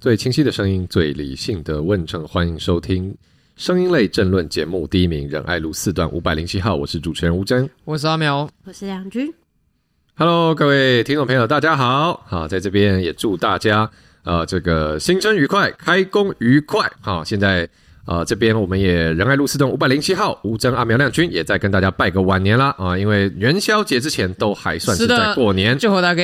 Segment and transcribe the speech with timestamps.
[0.00, 3.14] 最清晰的声音，最理性的问政，欢迎收听
[3.56, 9.30] 声音类政论节目《第一名仁爱路四段五百零七号》，我是主持人吴峥，我是阿苗，我是梁军。
[10.16, 12.24] Hello，各位听众朋友，大家好！
[12.26, 13.90] 好，在这边也祝大家
[14.24, 16.90] 呃这个新春愉快，开工愉快。
[17.02, 17.68] 好，现在。
[18.06, 22.96] 啊，这边我们也仁爱路四段五百零七号，吴征阿苗亮君也在跟大家拜个晚年啦啊！
[22.98, 26.22] 因为元宵节之前都还算是在过年，祝贺大家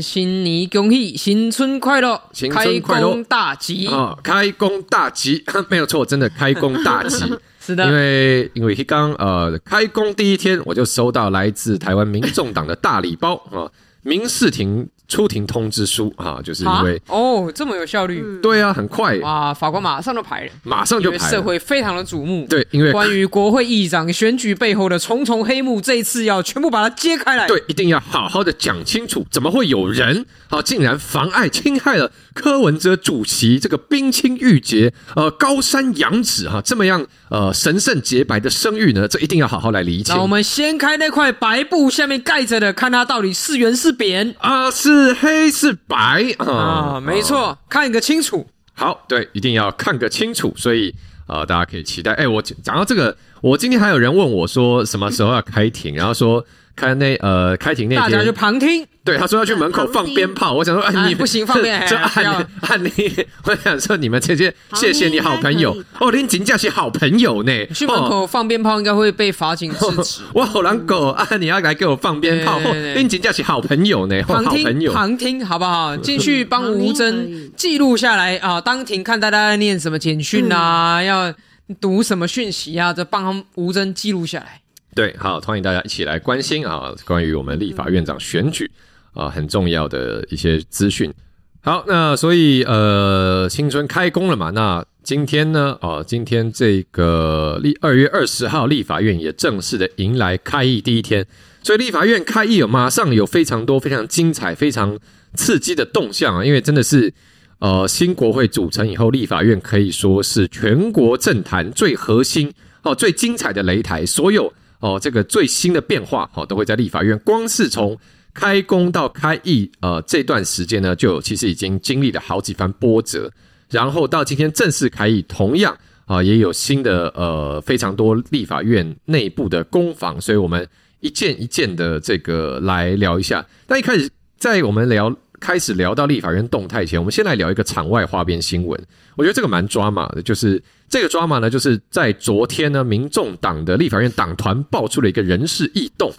[0.00, 4.16] 新年恭喜，新春快乐，新春快乐，开工大吉啊！
[4.22, 7.24] 开工大吉， 没有错，真的开工大吉。
[7.58, 13.70] 是的，因为因为刚呃开工第一天，我就收到来自台湾民众党的大礼包啊，
[14.02, 14.88] 民事庭。
[15.12, 19.18] 出庭通知书啊，就是因为哦，这么有效率，对啊，很快。
[19.18, 39.08] 哇，法官马上就排了，马上就排了，社会非常的瞩目，对，因为关于国会议长选举背后的重重黑幕，这一次要全部把它揭开来，对，一定要好好的讲清楚，怎么会有人啊，竟然妨碍侵害了柯文哲主席这个冰清玉洁呃高山仰止哈这么样呃神圣洁白的声誉呢？
[39.08, 40.14] 这一定要好好来理解。
[40.14, 44.70] 那我们掀开那块白布，下面盖着的，看它到底是圆是扁啊？
[44.70, 44.92] 是。
[44.92, 47.00] 是黑是白啊？
[47.00, 48.46] 没错，看个清楚。
[48.72, 50.52] 好，对，一定要看个清楚。
[50.56, 50.94] 所以
[51.26, 52.12] 啊、呃，大家可以期待。
[52.12, 55.94] 哎，我讲到这个，我今天还有人问我说，什么时候要开庭？
[55.94, 56.44] 然后说。
[56.74, 58.86] 开那呃，开庭那天大家就旁听。
[59.04, 60.52] 对，他说要去门口放鞭炮。
[60.52, 62.90] 我想说，哎，你不行，放鞭就按按你。
[63.44, 67.66] 我想说，你们这些谢谢你好朋友哦，您真的是好朋友呢。
[67.74, 70.22] 去门口放鞭炮应该会被法警制止。
[70.32, 71.26] 我好狼狗啊！
[71.40, 72.60] 你要来给我放鞭炮，
[72.94, 74.22] 您真的是好朋友呢。
[74.22, 75.96] 旁听，旁听，好不好？
[75.96, 81.34] 进去帮吴征记录下来啊，当庭看大家在念什么简讯啊，要
[81.80, 84.60] 读什么讯息啊，这帮吴征记录下来。
[84.94, 88.70] 对，好，欢迎大家一起来关心啊，关于我们立法院长选举
[89.14, 91.12] 啊，很重要的一些资讯。
[91.60, 101.24] 好，那所以呃，新春开工了嘛，那今天呢，啊，今天这个立二月二十号，立法院也正式的迎来开议第一天，
[101.62, 104.98] 所以立法院开议有马上有非常多非常精彩、非常
[105.34, 107.12] 刺激的动向啊，因为真的是
[107.60, 112.52] 呃，新国会组成以后，立法院可以说是全国政坛最核心
[112.82, 114.52] 哦、最精彩的擂台，所有。
[114.80, 117.16] 哦，这个最新的变化，哦，都会在立法院。
[117.20, 117.96] 光是从
[118.34, 123.30] 开工到开议，呃，这段时间呢，就其实已经经历了好几番波折。
[123.70, 125.76] 然后到今天正式开议，同样
[126.06, 130.66] 啊，也有新的呃非常多立法院内部的攻防，所以我们
[131.00, 133.44] 一件一件的这个来聊一下。
[133.68, 138.80] 那一开始，在我们聊开始聊到立法院动态前，我们先来聊一个场外花边新闻。
[139.16, 140.62] 我觉得这个蛮抓马的，就是。
[140.92, 146.12] 这个抓马呢，就是在昨天呢，民众党的立法院党团爆出了一个人事异动，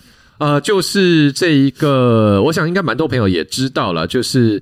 [0.44, 4.62] 呃，就是这一个，我想应该蛮多朋友也知道了，就是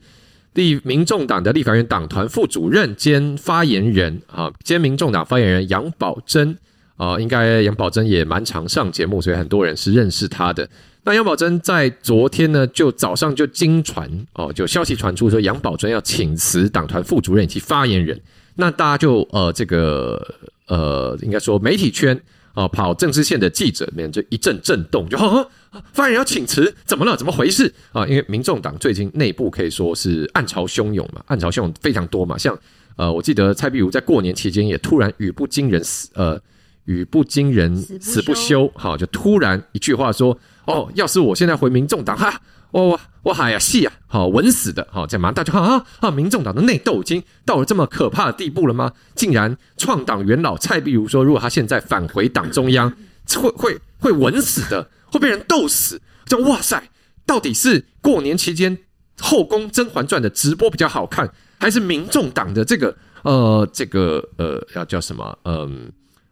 [0.53, 6.55] 立民众党的立法院党团副主任兼发言人啊，兼民众党发言人杨宝珍
[6.97, 10.69] 啊，应该杨宝珍也蛮常上节目，所以很多人是认识他的。
[11.03, 18.21] 那杨宝珍在昨天呢，就早上就经传哦，就消息传出说杨宝珍要请辞党团副主任以及发言人。
[18.53, 20.23] 那大家就呃这个
[20.67, 22.21] 呃应该说媒体圈
[22.53, 25.49] 啊、呃、跑政治线的记者们就一阵震动，就哈哈
[25.93, 27.15] 发言人要请辞，怎么了？
[27.15, 28.05] 怎么回事啊？
[28.05, 32.37] 因为民众党最近内部可以说是暗潮汹涌嘛，暗潮汹涌非常多嘛。
[32.37, 32.57] 像
[32.95, 36.39] 呃我记得蔡壁如在过年期间也突然语不惊人死呃
[36.85, 42.41] 语不惊人死不休，好就突然一句话说哦，要是我现在回民众党哈。
[42.71, 48.93] 我我还呀戏啊，好稳死的，好这样嘛，大家看啊啊，民众党的内斗已经到了这么可怕的地步了吗？
[49.15, 52.91] 竟然创党元老蔡壁如说，如果他现在返回党中央，
[53.35, 56.01] 会会会稳死的，会被人斗死。
[56.25, 56.89] 这哇塞，
[57.25, 58.77] 到底是过年期间
[59.19, 65.37] 后宫《甄嬛传》的直播比较好看，还是民众党的这个呃这个呃要叫什么？
[65.43, 65.91] 嗯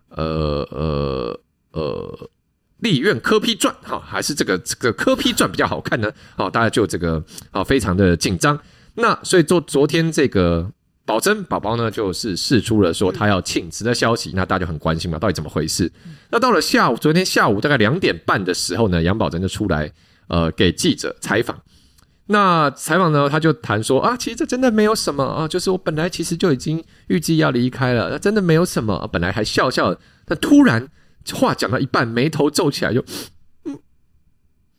[0.10, 1.40] 呃呃。
[1.72, 2.30] 呃
[2.80, 6.10] 立院柯批传哈，还是这个这个柯批传比较好看呢？
[6.38, 8.58] 好，大家就这个啊，非常的紧张。
[8.96, 10.72] 那所以昨昨天这个
[11.06, 15.92] 宝珍宝宝呢，就是释出了说他要请辞的消息，那大家就很关心嘛，到底怎么回事？
[16.31, 19.92] 那到了下午，昨天下午大概两点半的时候呢，杨宝珍就出来
[20.28, 21.60] 呃给记者采访。
[22.28, 29.94] 那采访呢，他就谈说啊，其实这真的没有什么啊，就是我本来其实就已经预计要离开了，那真的没有什么，本来还笑笑，
[30.25, 30.88] 但突然。
[31.33, 33.04] 话讲到一半，眉头皱起来就，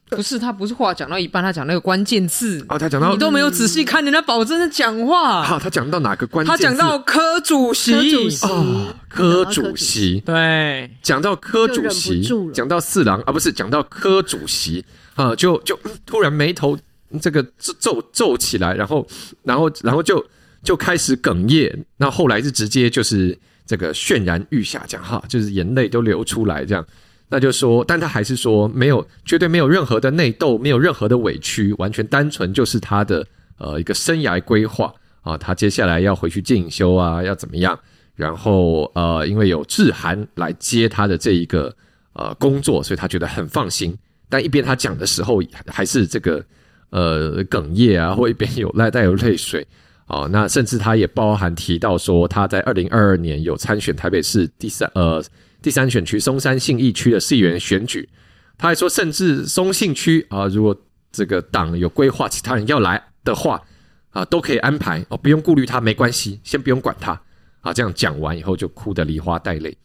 [0.08, 2.64] 不是他不是话讲到一半，他讲那个关键字。
[2.68, 6.62] 啊，他讲到你都没有仔细看人家宝珍的讲话，好，他讲到哪个关键字？
[6.62, 8.46] 他讲到柯主席，柯主席。
[8.46, 14.84] 哦，柯主席，对，讲到柯主席，讲到四郎啊，不是讲到柯主席。
[15.14, 16.78] 啊，就就突然眉头
[17.20, 17.42] 这个
[17.78, 19.06] 皱皱起来，然后
[19.42, 20.24] 然后然后就
[20.62, 23.38] 就开始哽咽，那后来是直接就是
[23.70, 26.84] 这个泫然欲下，这样哈，就是眼泪都流出来这样。
[27.28, 33.24] 那就说，但他还是说没有，绝对没有任何的内斗，没有任何的委屈，完全单纯就是他的
[33.58, 37.78] 呃一个生涯规划啊，他接下来要回去进修啊，要怎么样？
[38.16, 41.72] 然后呃，因为有志涵来接他的这一个
[42.14, 43.96] 呃工作，所以他觉得很放心。
[44.28, 46.44] 但一边他讲的时候，还是这个
[46.90, 49.64] 呃哽咽啊，或一边有带带有泪水
[50.10, 50.28] 啊。
[50.30, 55.24] 那甚至他也包含提到说，他在二零二二年有参选台北市第三呃。
[55.62, 58.08] 第三选区松山信义区的市议员选举，
[58.56, 60.74] 他还说，甚至松信区啊，如果
[61.12, 63.60] 这个党有规划其他人要来的话
[64.08, 67.20] 啊，都可以安排哦，不用顾虑他，没关系，先不用管他
[67.60, 67.74] 啊。
[67.74, 69.76] 这样讲完以后，就哭得梨花带泪。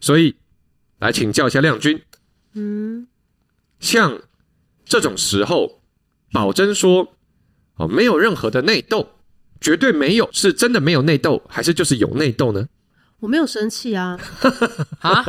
[0.00, 0.34] 所以
[0.98, 2.02] 来请教一下亮君，
[2.54, 3.06] 嗯，
[3.78, 4.20] 像
[4.84, 5.80] 这种时候，
[6.32, 7.14] 宝珍说
[7.76, 9.08] 哦，没有任何的内斗，
[9.60, 12.66] 绝对没有，是真的没有内斗，还是就是有内斗呢？
[13.20, 14.18] 我没有生气啊！
[15.00, 15.22] 啊，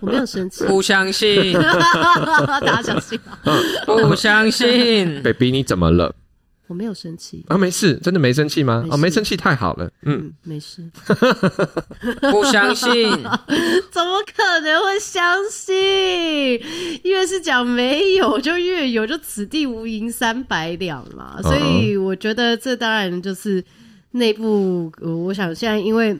[0.00, 3.38] 我没有生气，不相信， 大家相信吗？
[3.86, 6.12] 不相信， baby，你怎么了？
[6.66, 8.84] 我没有生气啊，没事，真的没生气吗？
[8.90, 10.82] 哦，没生气太好了，嗯，嗯，没事，
[12.30, 13.10] 不相信，
[13.90, 15.74] 怎么可能会相信？
[17.04, 21.40] 越是讲没有，就越有，就此地无银三百两嘛。
[21.42, 23.64] 所以我觉得这当然就是
[24.12, 26.18] 内部，我想现在因为。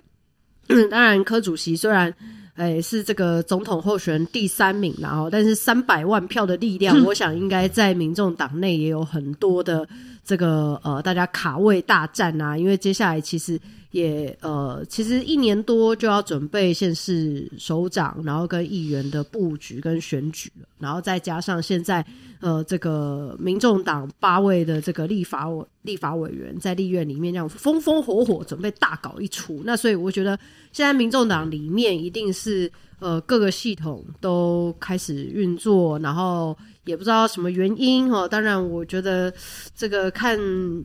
[0.68, 2.12] 嗯， 当然，柯主席虽然，
[2.56, 9.88] 哎是这个总统候选人第三名，然后，但是三百万票的力量， 我想应该在民众党内也有很多的
[10.26, 13.58] 这个呃，大家卡位大战啊，因为接下来其实。
[13.92, 22.04] 也呃，其实一年多就要准备县市首长，然后跟议员的布局跟选举了，然后再加上现在
[22.40, 30.38] 呃这个民众党八位的这个立法委立法委员在立院里面这样风风火火准备大搞一出，那所以我觉得
[30.72, 36.54] 现在民众党里面一定是呃各个系统都开始运作，然后
[36.86, 38.26] 也不知道什么原因哦。
[38.26, 39.30] 当然，我觉得
[39.76, 40.38] 这个看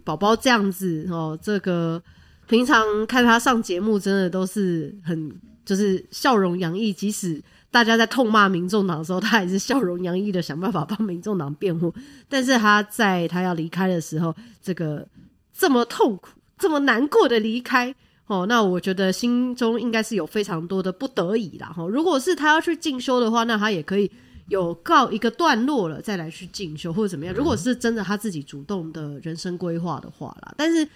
[0.04, 2.04] 宝宝这样子哦，这个。
[2.48, 5.32] 平常看他上节目，真的都是很
[5.64, 6.92] 就是笑容洋溢。
[6.92, 11.94] 即使大家在痛骂民众党的时候，他还是笑容洋溢的想办法帮民众党辩护。
[12.28, 15.08] 但是他在他要离开的时候，这个
[15.58, 16.28] 这么痛苦、
[16.60, 17.96] 这么难过的离开
[18.28, 21.68] 哦，那我觉得心中应该是有非常多的不得已啦。
[21.68, 24.12] 哈，如果是他要去进修的话，那他也可以
[24.48, 27.34] 有告一个段落了，再来去进修或者怎么样。
[27.36, 30.88] 如果是真的他自己主动的人生规划的话啦，但是。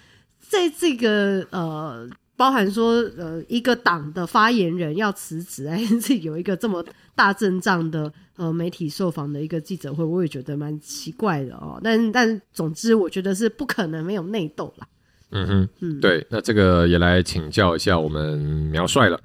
[0.48, 6.84] 在这个呃，包含说呃，一个党的发言人要辞职，哎， 这有一个这么
[7.16, 11.80] 大阵仗的呃媒体受访的一个记者会，我也觉得蛮奇怪的哦。
[11.82, 14.86] 但但总之，我觉得是不可能没有内斗啦。
[15.30, 18.38] 嗯哼，嗯，对，那这个也来请教一下我们
[18.70, 19.18] 苗帅了，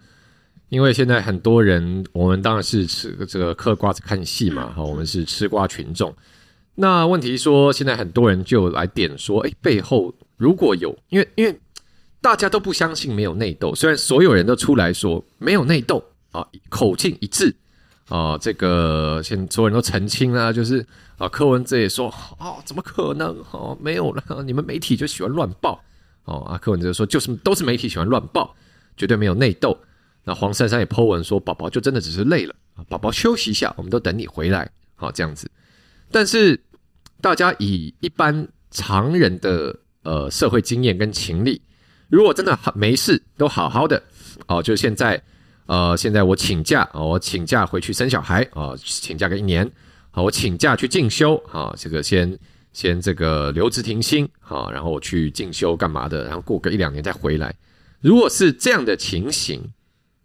[0.71, 6.15] 因为现在很多人，我们当然是吃这个嗑瓜子看戏嘛，哈，我们是吃瓜群众。
[6.75, 10.11] 那问题说，现在很多人就来点说，哎，背后。
[10.37, 11.55] 如果有，因为因为
[12.19, 17.55] 大家都不相信没有内斗，虽然所有人都出来说没有内斗啊，口径一致
[18.07, 20.83] 啊，这个现所有人都澄清啊，就是
[21.19, 22.09] 啊，柯文哲也说
[22.39, 25.79] 啊，怎么可能哦、啊，没有了，你们媒体就喜欢乱报
[26.25, 28.55] 哦啊，柯文哲说就是都是媒体喜欢乱报，
[28.97, 29.77] 绝对没有内斗。
[30.23, 35.49] 那黄珊珊也 po 文说，宝宝就真的只是累了啊，宝宝休息一下，我们都等你回来啊，这样子。
[36.11, 36.61] 但是
[37.19, 39.75] 大家以一般常人的。
[40.03, 41.61] 呃，社会经验跟情理，
[42.09, 44.01] 如果真的没事，都好好的
[44.47, 44.59] 哦。
[44.59, 45.21] 就现在，
[45.67, 49.71] 呃，现在我请假，哦，我请假回去生小孩，哦，请假个一年，
[50.09, 52.35] 好，我请假去进修，啊，这个先
[52.73, 57.53] 先这个留职停薪，好，然后我去进修干嘛的，然后过个一两年再回来。
[57.99, 59.61] 如果是这样的情形，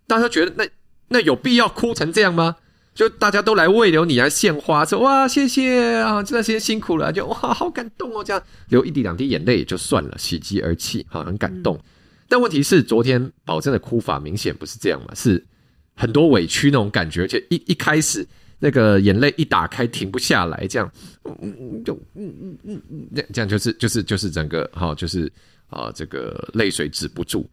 [0.06, 0.68] 大家觉得那
[1.08, 2.56] 那有必要哭成这样吗？
[2.94, 11.78] 就大家都来慰留你来献花，说哇谢谢啊，这段时间辛苦了，就哇好感动哦，这样流一滴两滴眼泪也就算了，喜极而泣，哈很感动。
[12.26, 15.44] 但问题是，昨天宝珍的哭法明显不是这样嘛，是
[15.94, 18.26] 很多委屈那种感觉，而且一一开始
[18.60, 20.90] 那个眼泪一打开停不下来，这样
[21.24, 25.30] 嗯嗯就嗯嗯嗯嗯，这这样就是就是就是整个哈就是
[25.68, 27.46] 啊这个泪水止不住。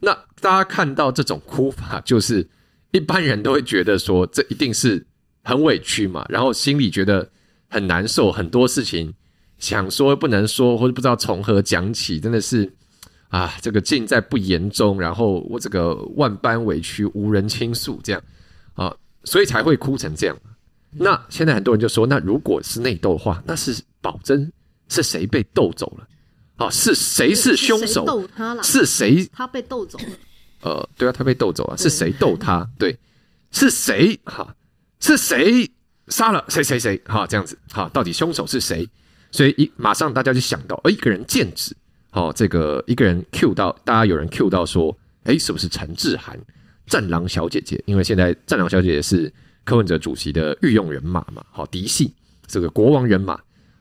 [0.00, 2.48] 那大家看到这种哭法，就是。
[2.90, 5.06] 一般人都会觉得说，这一定是
[5.44, 7.30] 很委屈嘛，然后心里觉得
[7.68, 9.12] 很难受，很多事情
[9.58, 12.72] 想说不能说，或者不知道从何讲起，真的是
[13.28, 14.98] 啊，这个尽在不言中。
[14.98, 18.22] 然后我这个万般委屈无人倾诉，这样
[18.72, 20.34] 啊，所以才会哭成这样。
[20.90, 24.50] 那现在很多人就说，那如果是内斗的话，那是宝珍
[24.88, 26.08] 是谁被斗走了
[26.58, 28.04] 啊，是谁是凶手？
[28.04, 28.62] 斗他了？
[28.62, 29.26] 是谁？
[29.32, 30.04] 他被逗走了。
[30.62, 31.76] 呃，对啊，他被逗走了。
[31.78, 32.68] 是谁逗他？
[32.78, 32.98] 对，
[33.52, 34.18] 是谁？
[34.24, 34.54] 哈，
[34.98, 35.70] 是谁
[36.08, 37.00] 杀了谁谁谁？
[37.06, 38.86] 哈，这样子，哈，到底凶手是谁？
[39.30, 41.76] 所以一马上大家就想到，呃，一个人剑指，
[42.10, 46.36] 好，这个一个人 Q 到，大家有人 Q 到说，哎，是不是陈志涵？
[46.86, 47.80] 战狼小姐姐？
[47.86, 52.12] 因为现在战狼小姐姐是柯文哲主席的御用人马嘛，好，嫡系
[52.46, 53.38] 这个国王人马。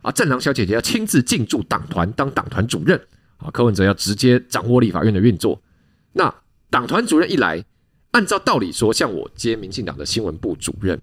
[0.08, 2.98] 啊，战狼小姐姐要亲自进驻党团当党团主任
[3.36, 5.62] 啊，柯文哲要直接掌握立法院的运作。
[6.14, 6.34] 那
[6.70, 7.62] 党团主任一来，
[8.12, 10.98] 按照道理说，像我接民进党的新闻部主任，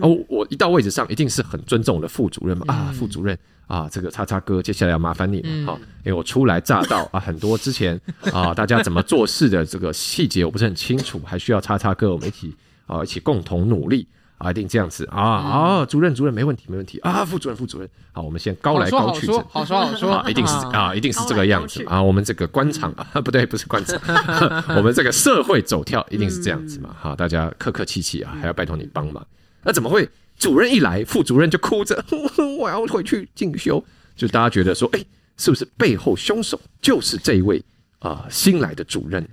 [0.00, 2.64] 哦，我一到位置上，一定是很尊重我的副主任嘛。
[2.68, 8.00] 啊，副主任啊，这个叉叉哥，接下来要麻烦你了哈，因为我初来乍到啊，很多之前
[8.32, 12.54] 啊，大家怎么做事的这个细节我不是很清楚，还需要叉叉哥我们一起
[12.86, 14.06] 啊，一起共同努力。
[14.38, 15.20] 啊，一定这样子啊！
[15.20, 17.24] 啊，主任，主任，没问题，没问题啊！
[17.24, 22.00] 副主任，副主任，好，我们先高来高去，好说好说，一定是啊，一定是这个样子啊！
[22.00, 24.00] 我们这个官场啊，不对，不是官场，
[24.76, 26.94] 我们这个社会走跳一定是这样子嘛！
[27.00, 29.26] 哈，大家客客气气啊，还要拜托你帮忙。
[29.64, 32.04] 那怎么会主任一来，副主任就哭着
[32.58, 33.84] 我要回去进修？
[34.14, 35.04] 就大家觉得说，哎，
[35.36, 37.60] 是不是背后凶手就是这一位
[37.98, 39.28] 啊新来的主任？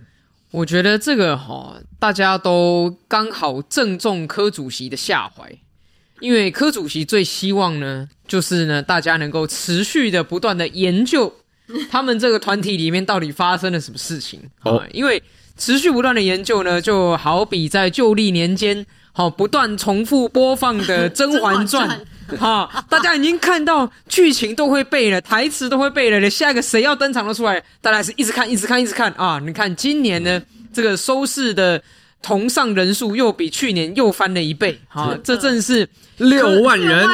[0.56, 5.54] 我觉得这个哈，大家都刚好正中柯主席的下怀，
[6.22, 11.34] 因为柯主席最希望呢，就是呢，大家能够持续的不断的研究
[11.92, 14.40] 他们这个团体里面到底发生了什么事情。
[14.64, 15.22] 哦，因为
[15.58, 21.90] 持续不断的研究呢，就好比在旧历年间，好不断重复播放的《甄嬛传》。
[22.38, 29.40] 哈，大家已经看到剧情都会背了，台词都会背了，下一个谁要登场都出来，大家是一直看，一直看，一直看啊！
[29.46, 30.42] 你看今年呢，
[30.74, 31.80] 这个收视的
[32.24, 37.08] 同上人数又比去年又翻了一倍， 哈，这正是六万人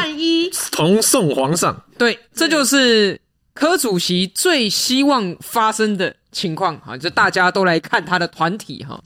[0.72, 3.20] 同送皇上，对，这就是
[3.54, 8.98] 柯主席最希望发生的情况，哈，就大家都来看他的团体，哈。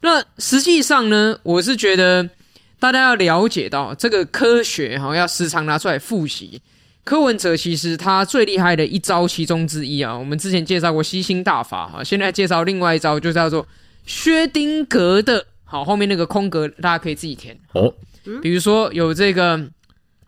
[0.00, 2.28] 那实际上呢，我是觉得。
[2.84, 6.60] 大家要了解到这个科学哈，要时常拿出来复习。
[7.02, 13.66] 柯文哲其实他最厉害的一招其中之一啊，我们之前介绍过吸星大法哈，现在介绍另外一招，就叫做
[14.04, 15.42] 薛丁格的。
[15.64, 17.90] 好，后面那个空格大家可以自己填哦。
[18.42, 19.58] 比如说有这个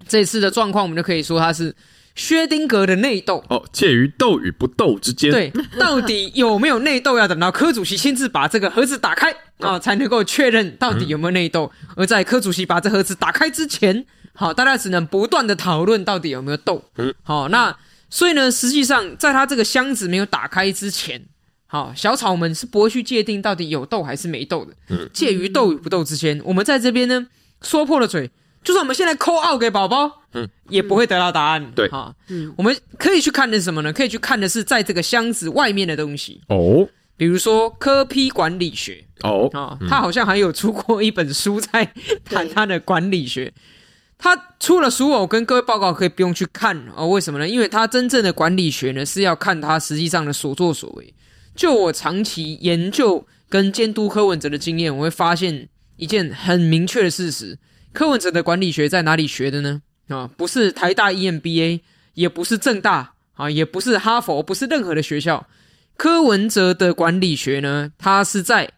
[0.09, 1.75] 这次的状况，我们就可以说它是。
[2.17, 5.31] 薛丁格的内斗哦，介于斗与不斗之间。
[5.31, 11.71] 对， 到底有没有内斗，要等到柯主席亲自把这个盒子打开啊、哦，才能够确认到底有没有内斗。
[11.83, 16.83] 嗯、而在柯主席把这盒子打开之前，好，大家只能不断的讨论到底有没有斗。
[16.97, 17.77] 嗯，好，那
[18.09, 21.23] 所以呢，实际上在他这个箱子没有打开之前，
[21.67, 24.73] 好，小草们是不会去界定到底有斗还是没斗的。
[24.89, 27.27] 嗯，介于斗与不斗之间，我们在这边呢
[27.61, 28.31] 说破了嘴。
[28.67, 31.71] 就算我们现在 call out 给宝宝，嗯，也不会得到答案。
[31.73, 33.93] 对，哈，嗯，我们可以去看的是什么呢？
[33.93, 41.89] 可以去看的是在这个箱子外面的东西哦，比如说科批管理学哦，啊，他好像还有出过一本书在
[42.25, 43.55] 谈他的管理学。
[44.19, 47.07] 他出了书，我跟各位报告可以不用去看哦。
[47.07, 47.49] 为什么呢？
[47.49, 51.15] 因为他真正的管理学呢是要看他实际上的所作所为。
[51.55, 57.57] 就我长期研究跟监督柯文哲的经验，我会发现一件很明确的事实。
[57.97, 59.81] 柯文哲的管理学在哪里学的呢？
[60.09, 61.81] 啊，不是台大 EMBA，
[62.13, 65.47] 也不是正大，啊，也不是哈佛，不是任何的学校。
[65.97, 68.71] 柯文哲的管理学呢，他是在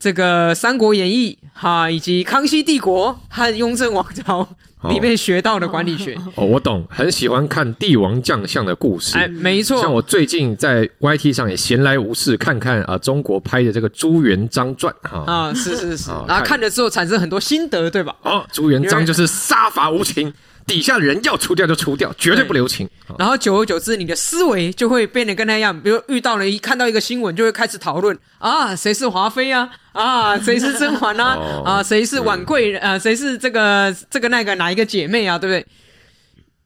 [0.00, 4.48] 这个《三国演义》哈，以及《康熙帝国》和《雍正王朝》
[4.88, 6.16] 里面学到的管理学。
[6.36, 9.18] 哦，我懂，很喜欢看帝王将相的故事。
[9.18, 9.78] 哎，没错。
[9.78, 15.22] 像我最近在 YT 上也闲来无事，看看啊，中国拍的这个朱元璋传哈。
[15.26, 16.10] 啊，是是是。
[16.26, 18.16] 然后看了之后产生很多心得，对吧？
[18.22, 20.32] 哦，朱元璋就是杀伐无情。
[20.66, 22.88] 底下的人要除掉就除掉，绝对不留情。
[23.18, 25.78] 然后久而久之，你的思维就会变得跟他一样。
[25.80, 29.68] 比如遇到了一看到一个新闻，就会开始讨论啊，谁是华妃啊？
[29.92, 31.36] 啊，谁是甄嬛啊？
[31.64, 32.76] 啊，谁是婉贵？
[32.76, 35.38] 啊，谁是这个这个那个哪一个姐妹啊？
[35.38, 35.66] 对不对？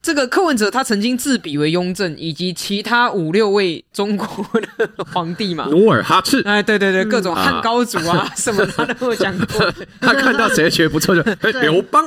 [0.04, 4.28] 这个柯文哲他曾经自比为雍正以及其他五六位中国
[4.76, 9.72] 的皇帝嘛， 努尔哈赤，哎，对对对，各种汉高祖啊什么他都有讲过。
[10.02, 11.22] 他看到谁觉得不错就
[11.60, 12.04] 刘邦，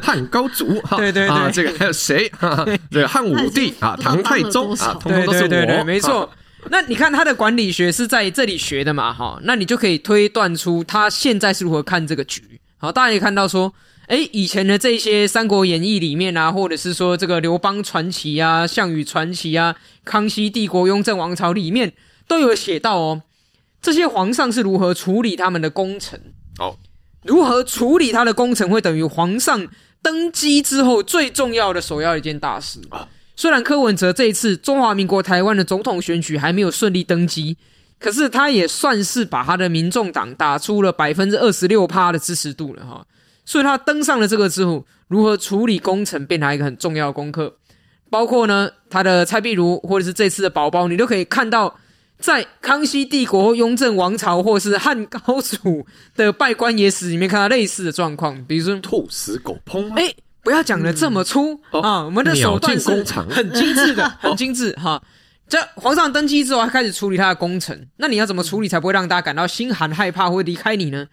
[0.00, 2.30] 汉高祖，对对对，这个还有谁？
[2.88, 5.48] 这个汉武帝啊，唐太宗啊，统统都是我。
[5.48, 6.30] 对对对，没错。
[6.70, 9.12] 那你看他的管理学是在这里学的嘛？
[9.12, 12.40] 哈，那你就可以推断出他现在是如何看这个局。
[12.78, 13.74] 好，大家可以看到说。
[14.10, 21.92] 哎，以前的这些《三国演义》里面啊，或者是说这个刘邦传奇啊、项羽传奇啊、康熙帝国、雍正王朝里面
[22.26, 23.22] 都有写到哦，
[23.80, 26.20] 这些皇上是如何处理他们的功臣。
[26.58, 26.76] 哦，
[27.22, 29.68] 如何处理他的功臣，会等于皇上
[30.02, 33.06] 登基之后最重要的首要一件大事啊。
[33.36, 37.56] 虽然柯文哲这一次中华民国台湾的总统选举还没有顺利登基，
[38.00, 43.06] 可是他也算是把他的民众党打出了百分之二十六趴的支持度了哈。
[43.44, 47.56] 所以他登上了这个之后，如何处理工程，变成一个很重要的功课。
[48.08, 51.78] 包括呢，他的蔡壁如，或者是这次的宝宝，你都可以看到，
[52.18, 59.92] 在康熙帝国、雍正王朝，或是汉高祖的拜官野史里面看到类似的状况，比如说兔死狗烹。
[59.94, 62.90] 哎，不要讲的这么粗、嗯、啊，我们的手段是
[63.30, 65.00] 很精致的， 很精致哈。
[65.48, 71.06] 这皇上登基之后，他开始处理他的工程，那你要怎么处理才不会让大家感到心寒、害怕，或离开你呢？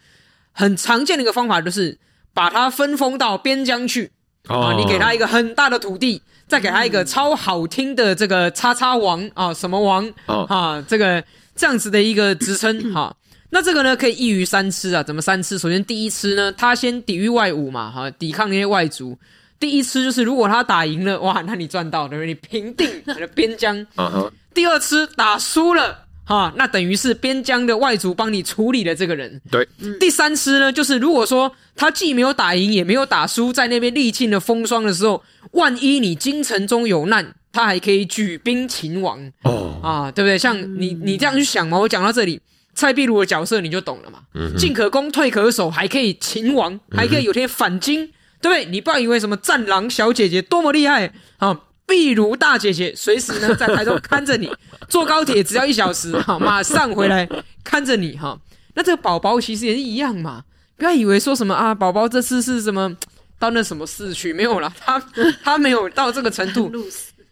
[0.51, 1.98] 很常见的一个方法就是
[2.38, 4.12] 把他分封到边疆去。
[4.48, 11.24] 啊，你给他一个很大的土地，再给他一个超好听的这个“叉叉王”啊，什么王啊，这个
[11.56, 13.13] 这样子的一个职称 哈。
[13.50, 15.01] 那这个呢，可以一鱼三吃啊。
[15.01, 15.58] 怎么三吃？
[15.58, 19.17] 首先第一吃呢，他先抵御外侮嘛，哈，抵抗那些外族。
[19.60, 22.27] 第一吃就是如果他打赢了，哇，那你赚到，对不对？
[22.27, 23.86] 你平定你的边疆。
[24.53, 26.07] 第二吃打输了。
[26.27, 29.41] 哈，那等于是边疆的外族帮你处理了这个人。
[29.50, 29.65] 对，
[29.98, 39.31] 第三师呢，就是如果说他既没有打赢，也没有打输，在那边历尽了风霜的时候，万一你京城中有难，他还可以举兵擒王。
[39.43, 40.38] 哦，啊，对不对？
[40.38, 41.79] 像你，你这样去想嘛。
[41.79, 42.41] 我讲到这里，
[42.75, 44.19] 蔡壁如的角色你就懂了嘛。
[44.34, 48.65] 嗯，进可攻，退可守，还可以擒王，还可以有天反京，嗯、对不对？
[48.65, 51.62] 你不要以为什么战狼小姐姐多么厉害啊！
[51.88, 54.51] 壁如大姐姐随时呢在台中看着你，
[54.89, 57.27] 坐高铁只要一小时， 哈，马上回来
[57.63, 58.38] 看着你，哈。
[58.75, 60.44] 那这个宝宝其实也是一样嘛，
[60.75, 62.96] 不要以为说什么啊，宝宝这次是什么
[63.39, 65.00] 到那什么市区没有啦，他
[65.44, 66.72] 他没有到这个程度。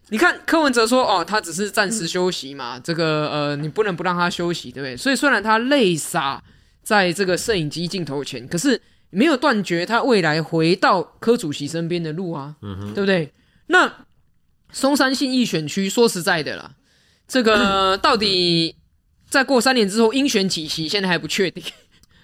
[0.10, 4.96] 你看柯文哲说哦，他只是暂时休息嘛，这个呃，你不能不让他休息，对不对？
[4.96, 6.42] 所以虽然他累傻
[6.82, 13.34] 在这个摄影机镜头前，可是没有断绝他未来回到柯主席身边的路啊，嗯，对不对？
[13.68, 13.92] 那。
[14.76, 16.70] 松山信义选区，说实在的啦，
[17.26, 18.76] 这个到底
[19.30, 21.64] 再过三年之后应选几席，现在还不确定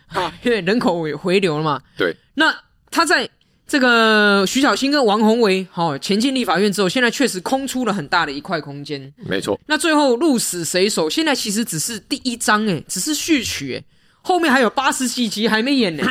[0.07, 1.81] 啊， 因为人口也回流了嘛。
[1.97, 2.53] 对，那
[2.89, 3.29] 他在
[3.65, 9.13] 这个徐小新跟王宏维好前进立法院之后，现在确实空出了很大的一块空间。
[9.15, 13.85] 没错，那最后鹿死谁手，现在其实只是第一章诶，只是序曲诶。
[14.23, 16.03] 后面还有八十几集还没演呢，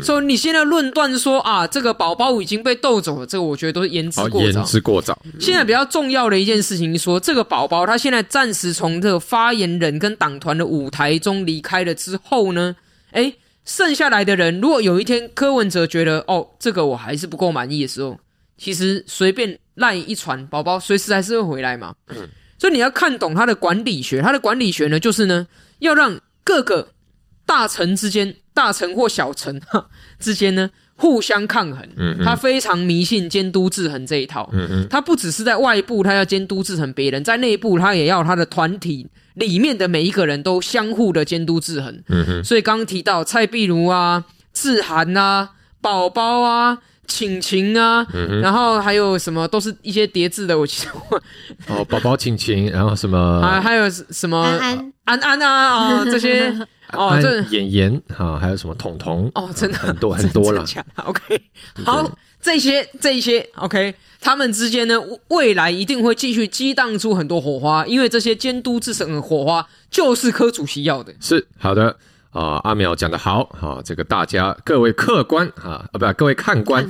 [0.00, 4.60] 所以你现在论断说啊，这个宝宝已经被斗走了，这个我觉得都是言之过早。
[4.60, 5.20] 言之过早。
[5.40, 12.76] 现在比较重要的一件事情是说，这个宝宝他现在暂时从这个发言人跟党团的舞台中离开了之后呢，
[13.10, 18.16] 诶，剩下来的人，如果有一天柯文哲觉得哦，这个我还是不够满意的时候，
[18.56, 21.92] 其实随便赖一传，宝宝随时还是会回来嘛。
[22.58, 25.48] 所以你要看懂他的管理学，他的管理学呢，就是呢，
[25.80, 26.90] 要让各个。
[27.46, 29.86] 大臣之间，大臣或小臣哈
[30.18, 31.80] 之间呢，互相抗衡。
[31.96, 34.50] 嗯，嗯，他非常迷信监督制衡这一套。
[34.52, 42.02] 嗯嗯，他不只是在外部，他要监督制衡别人，在内部他也要他的团体里面的每一个人都相互的监督制衡。
[42.08, 46.78] 嗯嗯，所以刚刚提到蔡壁如啊、志涵啊、宝宝啊。
[47.08, 48.04] 请晴啊，
[48.42, 51.22] 然后还有什么都是一些叠字的，我记得我
[51.68, 56.52] 哦，宝宝请晴，然后什么还还有什么安安安安啊啊、哦、这些
[56.92, 60.64] 哦，安这演员哈，还有什么彤彤哦，真的很多很多了。
[61.04, 61.40] OK，
[61.84, 64.94] 好，这些这些 OK，他们之间呢，
[65.28, 71.14] 未来一定会继续激荡出很多火花，因为这些监督制胜的火花就是柯主席要的。
[71.20, 71.96] 是好的。
[72.36, 76.86] 啊，阿苗讲得好，哈，这个大家各位客官啊，啊，不，各位看官，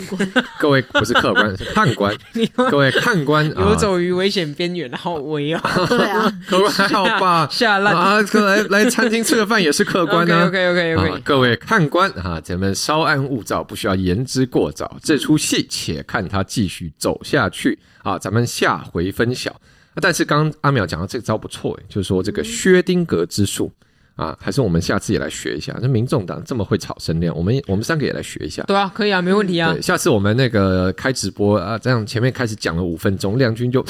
[0.58, 2.12] 各位不是客官是看官，
[2.68, 5.62] 各位看官游走于危险边缘，好危啊！
[5.88, 7.46] 对啊， 客官还好吧？
[7.48, 10.48] 下烂啊，来来餐厅吃个饭也是客官 呢。
[10.48, 14.98] OK OK OK，各位看官哈，咱们稍安勿躁，不需要言之过早。
[15.00, 19.54] 这出戏且看他继续走下去啊，咱们下回分晓。
[20.02, 23.72] 但是刚刚阿苗讲的这个招不错诶，就是说这个薛丁格之术。
[24.16, 25.76] 啊，还是我们下次也来学一下。
[25.80, 28.62] 那民众党这么会炒声量，我们我们三个也来学一下。
[28.64, 29.72] 对啊，可以啊，没问题啊。
[29.72, 33.84] 对，下次我们那个开直播啊，这样前面开始讲了五分钟，亮君就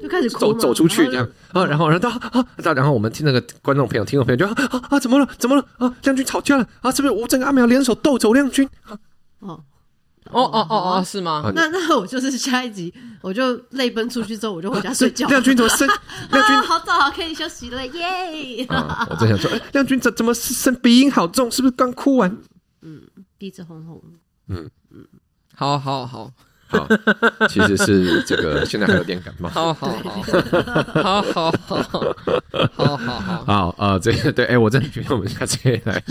[0.00, 5.28] 就开始走走出去这样啊，然后然后啊啊，然后我们听那个观众朋友、听众朋友就啊啊啊，怎么了？
[5.38, 5.66] 怎么了？
[5.78, 6.92] 啊，亮君吵架了啊？
[6.92, 8.68] 是不是吴峥阿苗联手斗走亮君？
[8.84, 8.96] 啊，
[9.40, 9.60] 哦。
[10.30, 11.50] 哦哦哦哦，是吗？
[11.54, 15.26] 那那我就是下一集，我就泪奔出去之后，我就回家睡觉。
[15.28, 15.86] 亮君怎么生？
[16.30, 18.66] 亮君好早，可以休息了耶！
[18.68, 21.50] 我正想说，亮君怎怎么声鼻音好重？
[21.50, 22.38] 是不是刚哭完？
[22.82, 23.02] 嗯，
[23.36, 24.02] 鼻子红红。
[24.48, 25.04] 嗯嗯，
[25.54, 26.30] 好好好。
[26.72, 26.88] 好，
[27.48, 29.48] 其实是这个， 现在还有点感冒。
[29.50, 31.72] 好好好，好好好，
[32.74, 36.02] 好好好，好啊，这个对，哎，我真的觉得我们下次来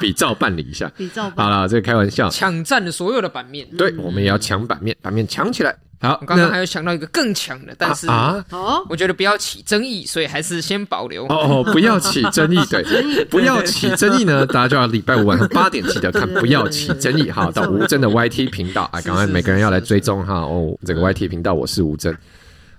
[0.00, 0.90] 比照办理一下。
[0.96, 1.50] 比照办理。
[1.50, 2.30] 好了，这个开玩笑。
[2.30, 3.66] 抢占了所有的版面。
[3.76, 5.76] 对，我们也要抢版面，版面抢起来。
[6.00, 8.44] 好，我刚刚还有想到一个更强的，但是啊，
[8.88, 11.26] 我觉得不要起争议，所以还是先保留。
[11.26, 22.16] 哦，不要起争议，对，不要起争议呢，大家就要礼拜五晚上 八点记得看，不要起争议哈，到吴真的 YT 频道啊，赶快每个人要来追踪哈哦，这个 YT 频道我是吴真。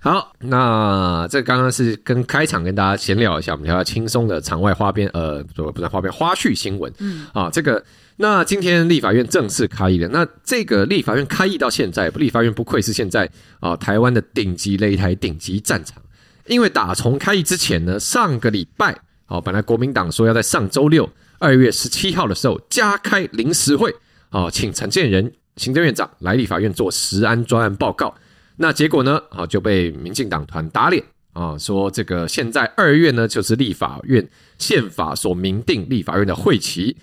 [0.00, 7.84] 好，那这刚刚是跟开场跟大家闲聊一下，我们聊聊轻松的场外花边，呃，不，不是花边花絮新闻，嗯，啊，这个。
[8.22, 10.06] 那今天立法院正式开议了。
[10.08, 13.26] 那这个立法院开议到现在，立法院不愧是现在
[13.60, 16.02] 啊台湾的顶级擂台、顶级战场。
[16.46, 23.90] 因为打从开议之前呢，上个礼拜啊，本来国民党说要在上周六二月十七号的时候加开临时会
[24.28, 28.14] 啊，请陈建仁行政院长来立法院做食安专案报告。
[28.56, 31.02] 那结果呢啊就被民进党团打脸
[31.32, 34.28] 啊，说这个现在二月呢就是立法院
[34.58, 36.98] 宪法所明定立法院的会期。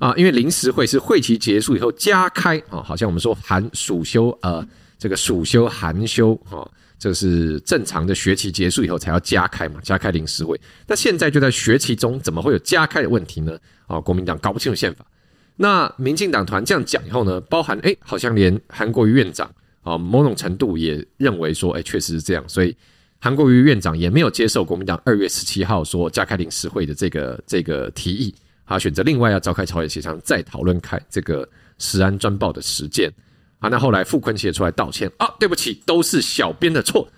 [0.00, 4.66] 啊，因为临时会是会期结束以后加开啊，好像我们说寒暑休呃，
[4.98, 6.66] 这个暑休寒休啊，
[6.98, 10.58] 这是正常的学期结束以后才要加开嘛，加开临时会。
[10.86, 13.58] 那现在就在学期中，怎么会有加开的问题呢？
[13.86, 15.04] 啊，国民党搞不清楚宪法。
[15.56, 19.50] 那民进党团这样讲以后呢，包含哎，好像连韩国瑜院长
[19.82, 22.74] 啊，某种程度也认为说，哎，确实是这样，所以
[23.18, 28.34] 韩国瑜院长也没有接受国民党二月十七号说加开临时会的这个这个提议。
[28.70, 31.46] 他选择另外要召开朝野协商，再讨论开这个
[31.78, 33.12] 食安专报的实践
[33.58, 33.68] 啊。
[33.68, 37.08] 那后来傅昆奇也出来道歉啊，对不起，都是小编的错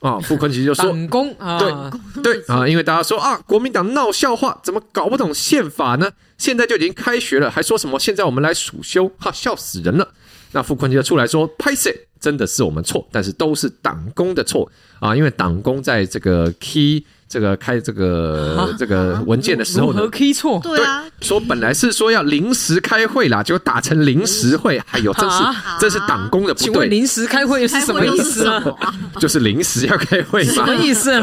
[0.00, 0.18] 啊。
[0.20, 0.90] 傅昆奇就说
[1.38, 6.10] 啊，对对啊，因为大家说啊，国民党闹笑话，怎么搞不懂宪法呢？
[6.38, 10.08] 现在就已经开学了，还说什么现在我们来暑修，哈，笑死人了。
[10.52, 14.66] 那傅崐萁就出来说，拍谢，真的是我们错，但是都是党工的错
[14.98, 17.04] 啊，因为党工在这个 key。
[17.28, 20.60] 这个开这个这个文件的时候呢，如何 key 错？
[20.62, 25.42] 对啊，说本来是说要临时开会啦，结果打成临时会，还有这是
[25.80, 26.64] 这是党工的不对。
[26.64, 28.62] 请问临时开会是什么意思啊？
[29.18, 30.52] 就是临时要开会嘛？
[30.52, 31.20] 什么意思？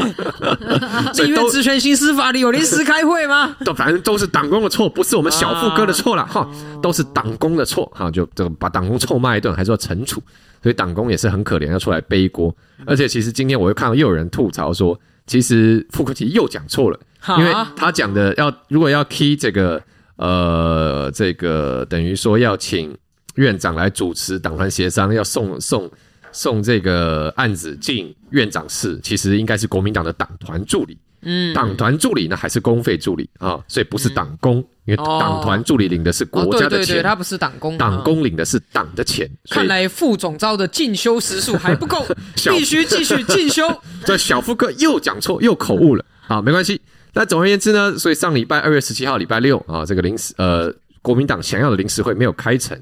[1.24, 3.56] 立院职权新司法里有临时开会吗？
[3.64, 6.46] 都反正都是党工的错，不是我们小傅哥的错了哈，
[6.82, 10.22] 都是党工的错哈，就这个把党工臭骂一顿，还是要惩处，
[10.64, 12.56] 所以党工也是很可怜，要出来背锅。
[12.88, 15.00] 而且其实今天我又看到又有人吐槽说。
[15.26, 17.00] 其实傅科奇又讲错了，
[17.38, 19.82] 因为他讲的要如果要 key 这个
[20.18, 22.94] 呃这个等于说要请
[23.36, 25.90] 院长来主持党团协商，要送送
[26.34, 30.98] 送这个案子进院长室，其实应该是国民党的党团助理。
[31.24, 33.60] 嗯，党团助理呢还是公费助理啊？
[33.68, 39.30] 所以不是党工，嗯、因为党团助理领的是国家的钱，哦、对对对他不是党工，党工领的是党的钱。
[39.50, 42.06] 看来副总召的进修时数还不够，
[42.52, 43.68] 必须继续进修。
[44.06, 46.80] 这小副哥又讲错又口误了啊，没关系。
[47.14, 52.78] 那总而言之呢，所以上礼拜二月十七号礼拜六啊，这个临时呃国民党想要的临时会没有开成，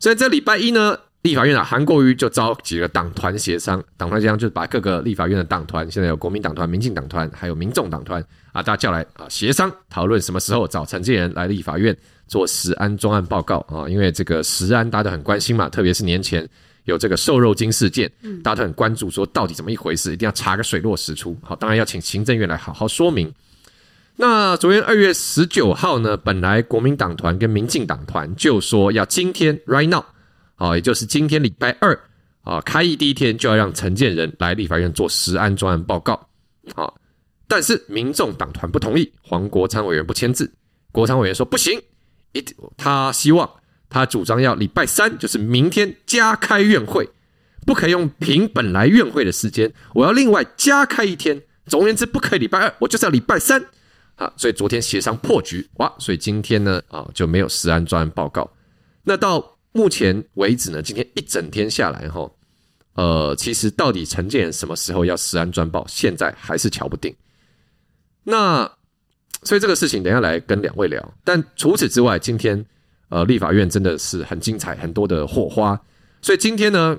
[0.00, 0.98] 所以这礼拜一呢。
[1.22, 11.94] 立法院啊，韩国瑜就召集了党团协商，党团协商就是把各个立法院的党团，现在有国民党团、民进党团，还有民众党团啊，大家叫来啊协商讨论什么时候找陈建仁来立法院
[12.28, 16.48] 做食安专案报告啊，因为这个食安大家都很关心嘛，特别是年前
[16.84, 18.08] 有这个瘦肉精事件，
[18.44, 21.36] 大家都很关注，说到底怎么一回事，一定要查个水落石出。
[21.42, 23.30] 好，当然要请行政院来好好说明。
[24.14, 30.04] 那昨天二月十九号呢，本来国民党团跟民进党团就说要今天 right now。
[30.58, 31.98] 啊，也就是今天礼拜二
[32.42, 36.14] 啊，开议第一天就要让陈建仁来立法院做食安专案报告
[36.74, 36.92] 啊，
[37.46, 40.52] 但是民众党团不同意，黄国昌委员不签字，
[40.90, 41.80] 国昌委员说不行，
[42.32, 42.44] 一
[42.76, 43.48] 他希望
[43.88, 47.08] 他主张要礼拜三，就是明天加开院会，
[47.64, 53.64] 不可以用凭本来院会的时间，我要另外加开一天，总而言之不可以礼拜二，我就是要礼拜三
[54.16, 58.50] 啊，所以昨天协商破局哇，所以今天呢啊就没有食安专案报告，
[59.04, 59.57] 那到。
[59.78, 62.28] 目前为止呢，今天一整天下来哈，
[62.94, 67.14] 呃，其实到底陈建仁什么时候要食安专报，现在还是瞧不定。
[68.24, 68.68] 那
[69.44, 71.14] 所以这个事情等一下来跟两位聊。
[71.22, 72.66] 但除此之外，今天
[73.08, 75.80] 呃立法院真的是很精彩，很多的火花。
[76.22, 76.98] 所以今天呢，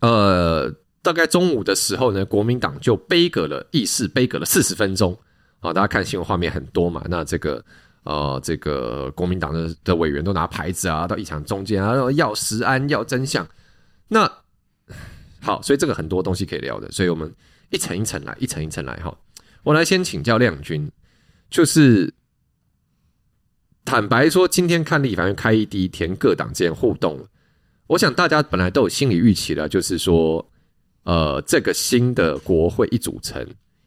[0.00, 0.68] 呃，
[1.02, 5.16] 大概中午的时候呢，国民党就杯葛了议事，杯葛了四十分钟
[5.60, 5.72] 啊。
[5.72, 7.64] 大家看新闻画面很多嘛，那这个。
[8.06, 13.44] 呃，这个国民党的的委员都拿牌子啊，到议场中间啊，要实安，要真相。
[14.06, 14.30] 那
[15.40, 17.34] 好，所以这个很多东西可以聊的，所以我们
[17.70, 19.12] 一层一层来，一层一层来哈。
[19.64, 20.88] 我来先请教亮君，
[21.50, 22.14] 就是
[23.84, 27.26] 坦白说，今天看立法院开议第一天，各党之间互动，
[27.88, 30.48] 我想大家本来都有心理预期了，就是说，
[31.02, 33.44] 呃，这个新的国会一组成。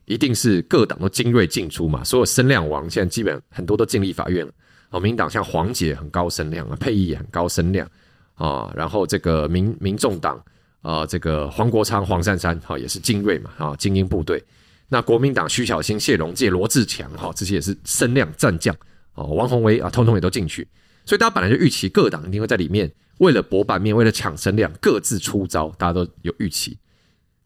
[0.10, 4.52] 一定是各党都精锐进出嘛，所有声量王现在基本很多都进立法院了。
[4.90, 7.88] 哦，民党像黄姐很高声量啊，沛忆也很高声量
[8.34, 10.36] 啊，然后这个民民众党
[10.82, 14.44] 啊、呃，这个黄国昌、黄珊珊哈、也是精锐嘛啊，精英部队。
[14.88, 18.76] 那国民党徐小新、谢龙介、罗志强哈，这些也是声量战将
[19.14, 19.26] 哦。
[19.26, 20.68] 王宏威啊，通通也都进去，
[21.06, 26.76] 所以大家本来就预期各党一定会在里面为了博版面、为了抢声量，各自出招，大家都有预期。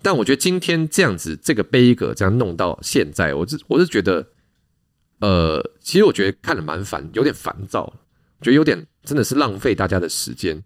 [0.03, 4.27] 但我觉得今天这样子，这个悲歌这样弄到现在，我是我是觉得，
[5.21, 7.91] 呃，其实我觉得看了蛮烦，有点烦躁，
[8.41, 10.61] 觉得有点真的是浪费大家的时间，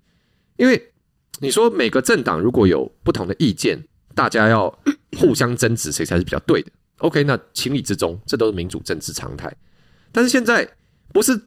[0.58, 0.92] 因为
[1.40, 3.88] 你说每个政党如果有不同的意见。
[4.18, 4.68] 大家要
[5.20, 9.56] 互相争执谁才是比较对的？OK，那情理之中，这都是民主政治常态。
[10.12, 10.68] 但是现在
[11.14, 11.40] 不是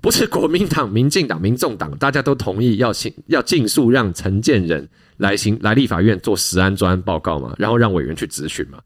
[0.00, 8.80] 不是国民党、民进党、民众党大家都同意要请要尽速让陈建仁来行来立法院做实安专案报告嘛，然后让委员去质询嘛，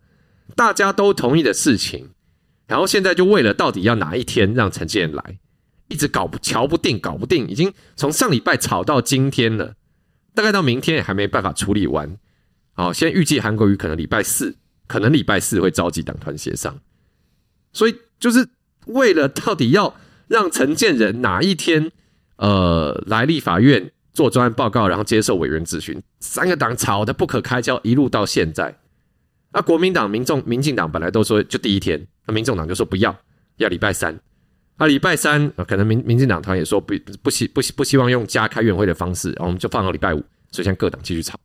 [0.55, 2.11] 大家都同意的事情，
[2.67, 5.39] 然后现在就为了到底要哪一天让陈建仁来，
[5.89, 9.75] 一直搞不瞧不定，搞不定，已经从上礼拜吵到今天了，
[10.35, 12.19] 大概到明天也还没办法处理完。
[12.75, 16.79] 好，现在预计韩国瑜可能礼拜四，可能礼拜四会召集党团协商，
[17.73, 18.49] 所以就是
[18.87, 19.97] 为了到底要
[20.29, 21.91] 让陈建仁哪一天
[22.37, 28.75] 呃来立法院做专案报告，然后接受委员咨询，三个党吵得不可开交，一路到现在。
[29.53, 33.17] 那国民党、民众、民进党本来都说就第一天，那民众党就说不要，
[33.57, 34.19] 要礼拜三。
[34.77, 40.19] 啊，礼拜三可能民民进党团也说不不希不希不希望用加开院会的方式，然后我们就放到礼拜五，
[40.51, 41.39] 所以现在各党继续吵。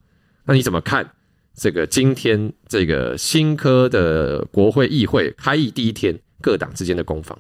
[0.45, 1.09] 那你怎么看？
[1.55, 7.37] 这个今天这个新科的国会议会开议第一天，各党之间的攻防，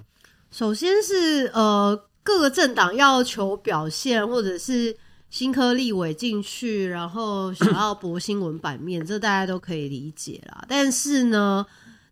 [0.51, 4.95] 首先是呃各个政党要求表现，或者是
[5.33, 10.63] 新科立委进去，然后想要博新闻版面，这大家都可以理解啦。
[10.69, 11.65] 但是呢，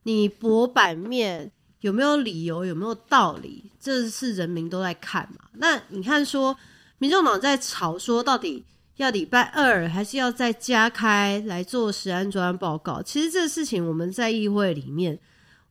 [0.04, 5.46] 你博版面有没有理由，有没有道理，这是人民都在看嘛。
[5.58, 6.58] 那你看说，
[6.98, 8.66] 民众党在吵说到底。
[8.98, 13.02] 要礼拜二还是要再加开来做实安专案报告？
[13.02, 15.18] 其实这事情我们在议会里面，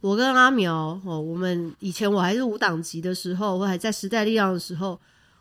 [0.00, 4.98] 我跟阿苗哦，我们以前我还是无党籍的时候，我还在时代力量的时候，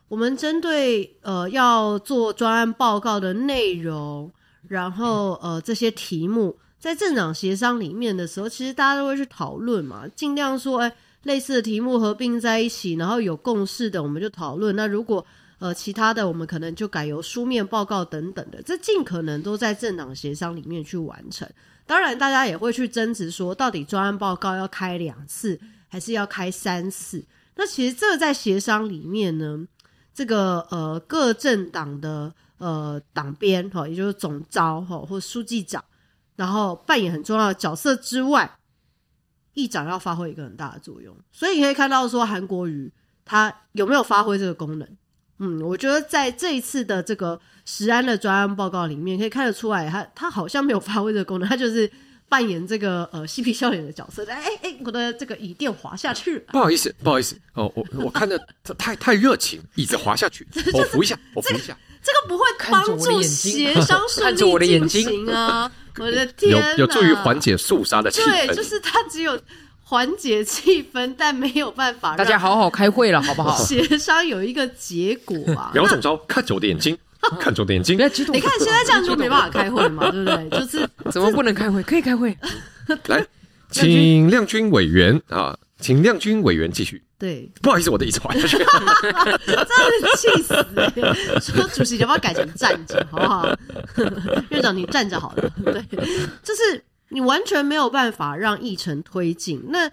[0.09, 4.29] 我们针对呃要做专案报告的内容，
[4.67, 10.91] 然后呃这些题目在政党协商里面的时候，其实大家都会去讨论嘛，尽量说哎
[11.23, 14.75] 类似的题目合并在一起，然后有共识的我们就讨论。
[14.75, 15.25] 那如果
[15.59, 21.45] 呃，其他的我们可能就改由书面报告等等的，这尽可能都在政党协商里面去完成。
[21.85, 27.25] 当然，大家也会去争执说，到底专案报告要开两次还是要开三次？
[27.55, 29.67] 那其实这个在协商里面呢，
[30.13, 35.83] 这个呃各政党的呃党编哈，也就是总召哈或书记长，
[36.35, 38.57] 然后扮演很重要的角色之外，
[39.53, 41.15] 议长要发挥一个很大的作用。
[41.31, 42.91] 所以你可以看到说，韩国瑜
[43.23, 44.87] 他有没有发挥这个功能？
[45.41, 51.89] 嗯，我觉得在这一次的这个石安的专案报告里面，可以看得出来，他他好像没有发挥这个功能，他就是
[52.29, 54.23] 扮演这个呃嬉皮笑脸的角色。
[54.29, 58.39] 哎哎，我的这个椅垫滑下去了，不好意思，不好意思哦，我 我看的
[58.77, 65.69] 太太热情，椅子滑下去， 我扶一下， 我扶一下，这个不会帮助协商顺利进行啊！
[65.97, 69.37] 我的天，有有助于缓解肃杀的气氛，对，就是他只有。
[69.81, 73.57] 缓解气氛，但没有办法让大家好好开会了，好不好？
[73.57, 75.71] 协商有一个结果啊！
[75.73, 76.95] 姚总招，看着我的眼睛，
[77.39, 80.49] 看着我的眼睛，你看现在这样就没办法开会嘛， 对不对？
[80.49, 81.83] 就是 怎么不能开会？
[81.83, 82.37] 可以开会。
[83.07, 83.25] 来，
[83.69, 87.03] 请亮君委员啊，请亮君委员继续。
[87.17, 88.65] 对，不好意思，我的椅子滑下去，真
[89.57, 91.39] 的气死欸！
[91.41, 93.47] 说主席要不要改成站着，好不好？
[94.49, 95.83] 院长你站着好了，对，
[96.43, 96.83] 就是。
[97.11, 99.89] 你完全没有办法让议程推进，那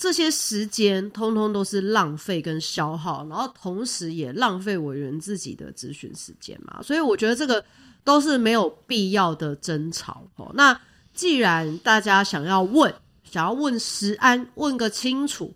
[0.00, 7.62] 这些时间通通都是浪费跟消耗，然后同时也浪费委员自己的咨询时间嘛，所以我觉得这个
[8.02, 10.50] 都是没有必要的争吵哦。
[10.54, 10.80] 那
[11.12, 12.90] 既然大家想要问，
[13.24, 15.54] 想要问石安，问个清楚，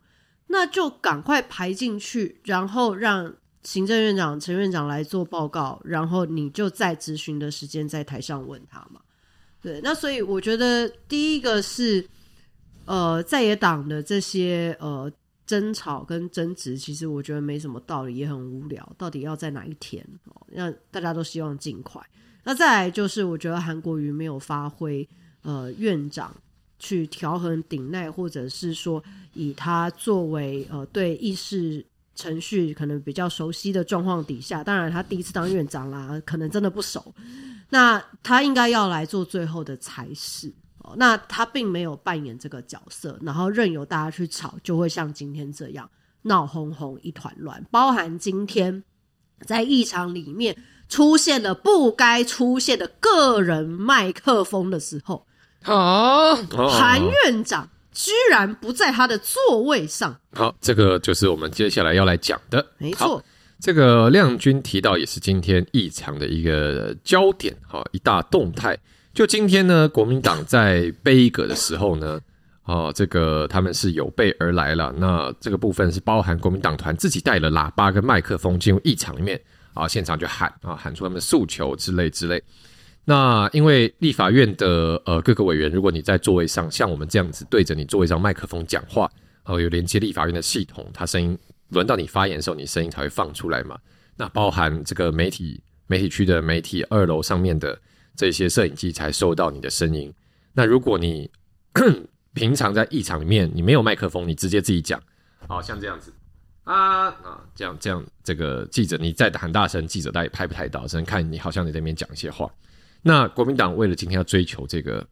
[0.49, 9.01] 那就赶快排进去，然后让行政院长陈院长来做报告，然后你就在咨询的时间在台上问他嘛。
[9.63, 12.07] 对，那所以我觉得第一个是，
[12.87, 15.11] 呃，在野党的这些呃
[15.47, 18.93] 争吵跟争执，其实我觉得没什么道理，也很无聊。
[18.97, 20.07] 到底要在哪一天？
[20.27, 22.01] 哦，让大家都希望尽快。
[22.45, 25.09] 那再来就是，我觉得韩国瑜没有发挥
[25.43, 26.35] 呃院长
[26.79, 37.15] 去调衡顶鼐，或者是说以他作为呃对议事程序可能比较熟悉的状况底下，当然他第一次当院长啦，可能真的不熟。
[37.71, 40.53] 那他应该要来做最后的裁示
[40.85, 40.95] 哦。
[40.97, 45.91] 那他并没有扮演这个角色，然后任由大家去吵，就会像今天这样
[46.23, 47.65] 闹哄哄一团乱。
[47.71, 48.85] 包含今天
[49.47, 50.57] 在议场里面
[50.89, 55.27] 出现了不该出现的个人麦克风的时候，
[55.63, 56.37] 啊，
[56.69, 60.15] 韩院长居然不在他的座位上。
[60.33, 62.65] 好，这个就是我们接下来要来讲的。
[62.79, 63.23] 没错，
[63.61, 68.79] 这个亮君提到也是今天异常的一个焦点，哈，一大动态。
[69.15, 72.21] 就今天呢，国民党在杯葛的时候呢，
[72.65, 74.93] 哦，这个他们是有备而来了。
[74.99, 79.41] 那这个部分是包含国民党团自己带了喇叭跟麦克风进入议场里面
[79.73, 82.43] 啊，现场就喊啊，喊出他们的诉求之类之类。
[83.05, 89.09] 那因为立法院的呃各个委员，如果你在座位上像我们这样子对着你座位上麦克风讲话，
[89.45, 93.79] 哦，有连接立法院的系统，它声音轮到你发言的时候，你声音才会放出来嘛。
[94.17, 97.79] 那包含这个媒体媒体区的媒体二楼上面的。
[98.17, 100.13] 这些摄影机才收到你的声音。
[100.53, 101.31] 那如果你
[102.35, 105.01] 平常在议场里面，你没有麦克风，你直接自己讲，
[105.47, 106.13] 好像这样子
[106.65, 112.51] 啊啊，这样这样，这个记者你再喊大声，记者他也拍不太到，只能看你好像你在那边讲一些话。
[113.03, 115.07] 那国民党为了今天要追求这个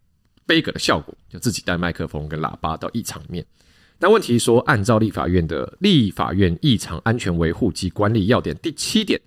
[0.47, 3.45] 杯葛的效果，就自己带麦克风跟喇叭到议场里面。
[3.99, 9.21] 但问题说，按照立法院的立法院议场安全维护及管理要点第七点。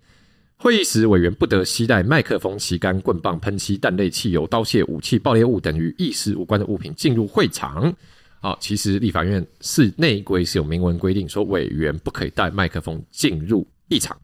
[0.66, 7.94] 会议时，委员不得携带麦克风、旗杆、棍棒、喷漆、弹类汽油、刀械、武器、爆裂物等与议事无关的物品进入会场。
[8.42, 14.18] 好，其实立法院是内规是有明文规定，说委员不可以带麦克风进入议场。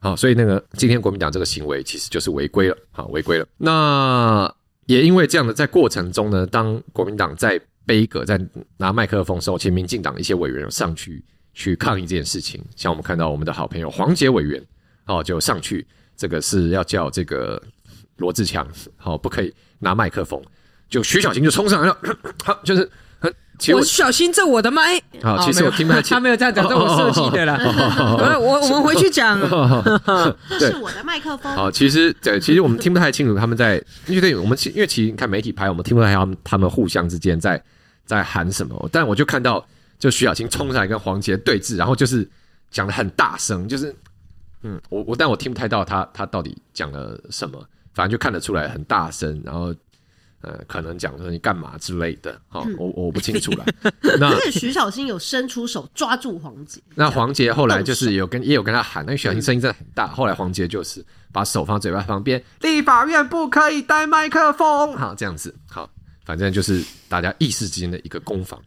[0.00, 2.76] 好，所以那个今天国民党这个行为其实就是违规了。
[2.90, 3.46] 好，违规了。
[3.56, 4.52] 那
[4.86, 8.36] 也因为这样的，在过程中呢，当国民党在杯葛在
[8.78, 12.60] 拿麦克风的时候，其实民进党一些委员有上去去抗议这件事情。
[12.74, 14.60] 像我们看到我们的好朋友黄杰委员。
[15.06, 15.86] 哦，就上去，
[16.16, 17.62] 这个是要叫这个
[18.16, 20.40] 罗志强，好，不可以拿麦克风。
[20.88, 21.98] 就徐小新就冲上来了，
[22.44, 22.88] 好，就是，
[23.74, 27.58] 我小心这我的麦，好，其实我听不太清，他没有这样讲，这我设计的啦。
[28.38, 29.40] 我我们回去讲，
[30.48, 31.52] 这是我的麦克风。
[31.56, 37.60] 好，其实对，其实我们听不太清楚他们在，因为我们因为其实你看媒体拍，我们听不太清他们他们互相之间在
[38.06, 38.88] 在喊什么。
[38.92, 39.66] 但我就看到，
[39.98, 42.28] 就徐小青冲上来跟黄杰对峙，然后就是
[42.70, 43.94] 讲的很大声，就是。
[44.64, 49.74] 嗯，我我但我听不太到他他到底讲了什么，反正就看得出来很大声，然后
[50.40, 53.64] 呃，可能讲说你干嘛之类的，好、哦，我我不清楚了。
[54.18, 65.88] 那而且徐小新有伸出手抓住黄杰，那黄杰后来就是有跟也有跟他喊，那个徐小新声音真的很大，后来黄杰就是把手放嘴巴旁边，立法院不可以带麦克风，好这样子，好，
[66.24, 68.58] 反正就是大家意识之间的一个攻防，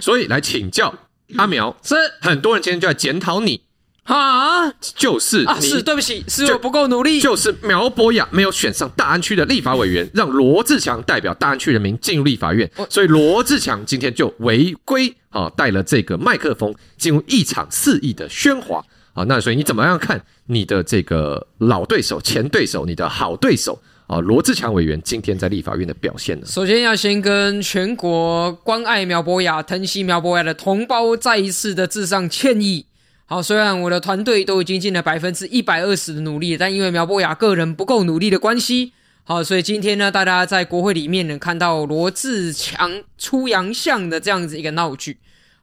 [0.00, 0.92] 所以来请教
[1.36, 3.62] 阿苗，是很多人今天就在检讨你。
[4.04, 7.20] 啊，就是啊，是对不起，是我不够努力。
[7.20, 19.24] 就是苗博雅没有选上大安区的立法委员，让罗志强代表大安区人民进入立法院，所以罗志强今天就违规啊，带了这个麦克风进入一场肆意的喧哗啊。
[19.24, 24.20] 那所以你怎么样看你的这个老对手、前对手、你的好对手啊？
[24.20, 26.46] 罗志强委员今天在立法院的表现呢？
[26.46, 32.84] 首先要先跟全国关爱苗博雅、疼惜苗博雅的同胞再一次的致上歉意。
[33.26, 38.92] 好，虽然我的团队都已经尽了百分之一百二十的努力，但因为苗博雅个人不够努力的关系，
[39.24, 45.16] 好，所以今天呢，大家在国会里面能看到罗志强出洋相的这样子一个闹剧。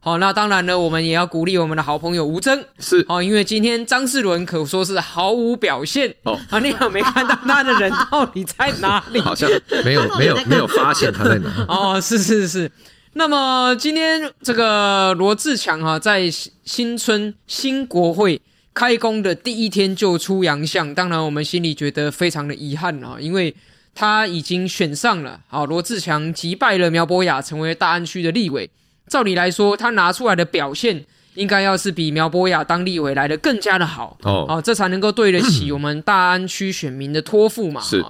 [0.04, 6.12] 好，那当然呢，我们也要鼓励我们的好朋友吴征，是，好，因为今天张世伦可说是毫无表现。
[6.24, 9.20] 哦，啊，你有没看到他的人到底在哪里？
[9.22, 9.48] 好像
[9.86, 11.52] 没有，没有，没有发现他在哪。
[11.70, 12.72] 哦，是是是。
[13.14, 16.32] 那么今天这个罗志强哈，在
[16.64, 18.42] 新春新国会
[18.74, 23.54] 开工的第一天就出洋相，当然我们心里觉得非常的遗憾啊，因为
[23.94, 28.70] 他已经选上了，好，罗志强击败了苗博雅，成为大安区的立委。
[29.08, 37.82] 照理来说，他拿出来的表现应该要是比苗博雅当立委来的更加的好哦，好，这才能够对得起我们大安区选民的托付嘛。
[37.82, 38.02] 是，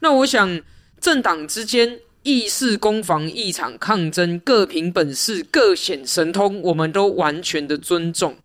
[0.00, 0.58] 那我想
[0.98, 1.98] 政党之间。
[2.26, 8.38] 议事攻防、一场抗争，各凭本事，各显神通，我们都完全的尊重。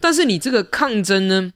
[0.00, 1.52] 但是你这个抗争呢？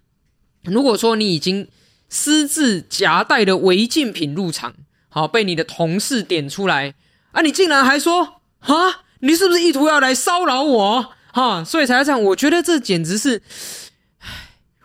[0.65, 1.69] 如果说你已经
[2.09, 4.75] 私自夹带的违禁品入场，
[5.09, 6.95] 好，被你的同事点出来
[7.31, 11.15] 啊，你竟然还说啊，你是不是意图要来骚扰我？
[11.33, 12.21] 哈，所以才要这样。
[12.21, 13.41] 我觉得这简直是，
[14.19, 14.29] 唉，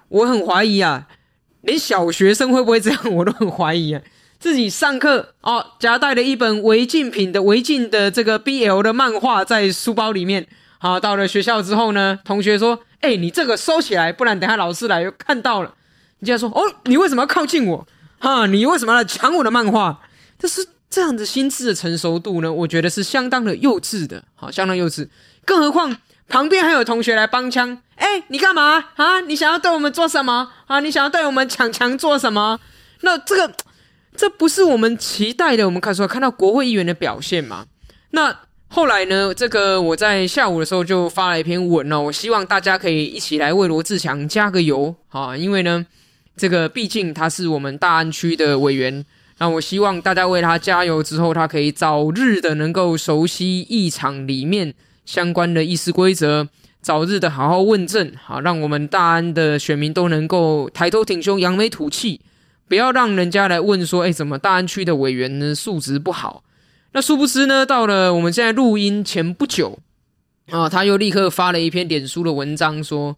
[0.10, 1.08] 我很怀疑啊，
[1.62, 4.02] 连小学生会不会这样，我都很怀疑啊。
[4.44, 10.46] 自己上课哦，夹带了一本违禁品的违禁的这个 BL 的漫画在书包里面。
[10.80, 15.74] 好，到了学校之后呢，同学说：“哎、你这个收起来，不然等下老师来又看到了。”
[16.20, 17.88] 你竟然说：“哦，你为什么要靠近我？
[18.20, 20.02] 哈，你为什么要抢我的漫画？”
[20.38, 22.52] 这是这样子心智的成熟度呢？
[22.52, 25.08] 我觉得是相当的幼稚的，好，相当幼稚。
[25.46, 25.96] 更何况
[26.28, 29.22] 旁边还有同学来帮腔：“哎、你干嘛啊？
[29.22, 30.82] 你想要对我们做什么啊？
[30.82, 32.60] 你想要对我们抢墙做什么？”
[33.06, 33.54] 那这个
[34.16, 35.66] 这不是我们期待的。
[35.66, 37.66] 我们看出来看到国会议员的表现嘛？
[38.12, 38.36] 那
[38.68, 39.34] 后来呢？
[39.34, 45.38] 这个我在下午的时候就发了一篇文哦，我希望大家可以一起来为罗志强加个油啊！
[45.38, 45.86] 因为呢，
[46.36, 49.06] 这个毕竟他是我们大安区的委员。
[49.38, 54.74] 那我希望大家为他加油之后，他可以早日的能够熟悉议场里面
[55.06, 56.48] 相关的议事规则，
[56.82, 62.22] 早日的好好问政，好让我们大安的选民都能够抬头挺胸、扬眉吐气，
[62.74, 66.44] 不要让人家来问说，哎，怎么大安区的委员呢素质不好？
[66.94, 69.78] 那殊不知呢，到了我们现在录音前不久，
[70.50, 73.16] 啊，他又立刻发了一篇脸书的文章，说，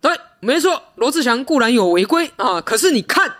[0.00, 3.30] 对，没错，罗志祥固然有违规啊，可是你看。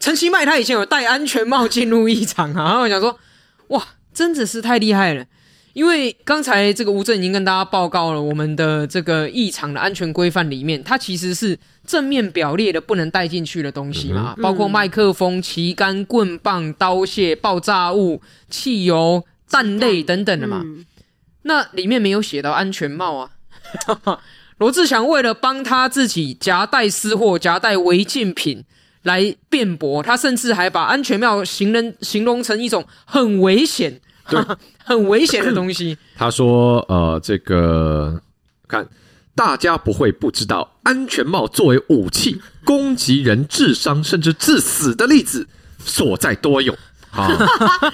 [0.00, 3.16] 陈其迈他以前有戴安全帽进入议场啊，然后我想说，
[3.68, 3.80] 哇，
[4.12, 5.24] 真的是太厉害了！
[5.72, 20.64] 因为刚才这个吴正已经跟大家报告了，我们的这个异常的安全规范里面，它其实是正面表列的不能带进去的东西嘛，包括麦克风、旗杆、棍棒、刀械、爆炸物、汽油、弹类等等的嘛。
[21.42, 23.30] 那里面没有写到安全帽啊。
[24.58, 28.64] 罗志祥为了帮他自己夹带私货、夹带违禁品。
[29.02, 33.98] 来辩驳，他甚至还把安全帽形容形容成一种很危险、
[34.28, 34.40] 对
[34.84, 35.96] 很危险的东西。
[36.16, 38.20] 他说：“呃，这个
[38.66, 38.86] 看
[39.34, 45.46] 大家不会不知道，安全帽作为武器攻击人、致伤甚至致死的例子
[45.78, 46.76] 所在多有。”
[47.18, 47.92] 啊，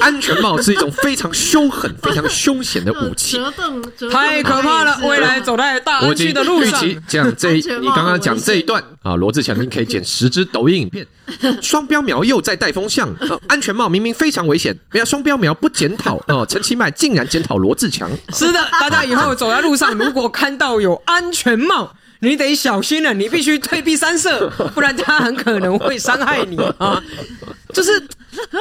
[0.00, 3.38] 安全帽是一种非常凶狠、 非常凶险的武器，
[4.10, 4.98] 太可怕了！
[5.08, 11.06] 未来走在大安区的路上，讲这你刚刚讲这一段 啊，罗志祥，你可以剪十支抖音影片。
[11.60, 13.08] 双标苗又在带风向，
[13.48, 18.08] 安全帽明明非常危险，不要双标苗不检讨哦，陈其迈竟然检讨罗志强。
[18.32, 27.02] 是的，大家以后走在路上，如果看到有安全帽，你得小心了，你必须退避三舍， 不然他很可能会伤害你啊。
[27.72, 27.90] 就是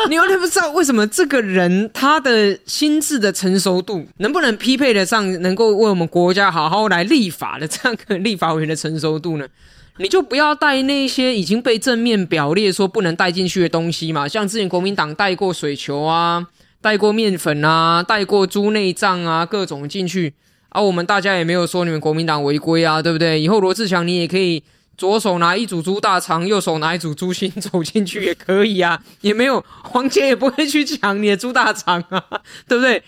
[0.10, 9.47] 你完全不知道为什么这个人他的心智的成熟度能不能匹配得上能够为我们国家好好来立法的这样个立法委员的成熟度呢？
[9.97, 16.45] 你就不要带那些已经被正面表列说不能带进去的东西嘛，像之前国民党带过水球啊，
[16.82, 20.34] 带过面粉啊，带过猪内脏啊，各种进去
[20.76, 23.39] 啊，我们大家也没有说你们国民党违规啊，对不对？
[23.39, 24.63] 以后罗志强你也可以。
[24.97, 32.23] 左手拿一组猪大肠，右手拿一组猪心 走进去也可以啊，也没有黄杰也不会去抢你的猪大肠啊，
[32.65, 33.03] 对不对？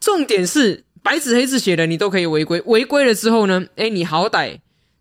[0.00, 2.60] 重点是白纸黑字写的，你都可以违规。
[2.66, 4.58] 违规了之后呢，哎，你好歹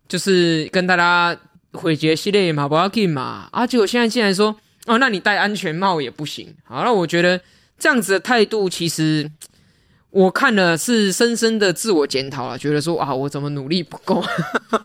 [0.07, 1.35] 就是跟大家
[1.71, 3.49] 毁绝系列嘛，不要紧嘛。
[3.51, 4.55] 啊，结果现在竟然说，
[4.85, 6.53] 哦，那你戴安全帽也不行。
[6.65, 7.41] 好，那我觉得
[7.79, 9.27] 这样子的态度其实。
[10.09, 14.23] 我看了是深深的自我检讨啊，觉得说啊，我怎么努力不够，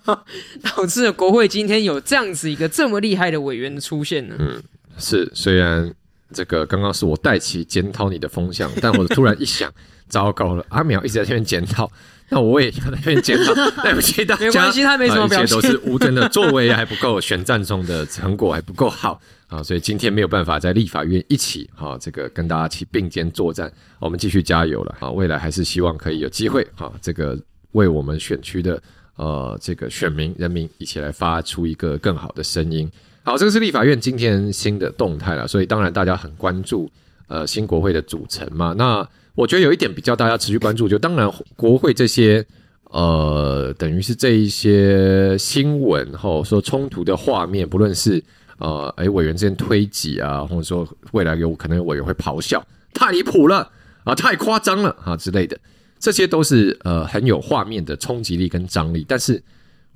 [0.63, 4.35] 导致了国会今天有这样子一个这么厉害的委员的出现呢？
[4.39, 4.63] 嗯，
[4.99, 5.91] 是，虽然
[6.33, 9.73] 这个刚刚是我带起检讨你的风向，但我突然一想，
[10.09, 11.91] 糟糕了，阿苗一直在这边检讨，
[12.29, 19.21] 那我也要在这边检讨， 对不起大家，没关系，他没什么表现，呃、都是吴真的作为还不够，选战中的成果还不够好。
[19.53, 25.11] 啊，所以今天没有办法在立法院一起哈，这个跟大家一起并肩作战，我们继续加油了啊！
[25.11, 27.39] 未来还是希望可以有机会哈，这个
[27.73, 28.83] 为我们选区的
[29.17, 32.91] 呃这个选民人民一起来发出一个更好的声音。
[33.25, 36.91] 好，这个是立法院今天新的动态了，所以当然大家很关注
[37.29, 38.75] 呃新国会的组成嘛。
[38.79, 42.43] 那我觉得有一点比较大家持续关注，就当然国会这些
[42.85, 48.25] 呃等于是这一些新闻哈，说冲突的画面，不论是。
[48.63, 53.69] 呃，哎，委员之间推挤啊，或者说未来有可能委员会咆哮，太离谱了
[54.05, 55.59] 啊，太夸张了啊之类的，
[55.99, 59.05] 这些都是呃很有画面的冲击力跟张力。
[59.09, 59.43] 但是，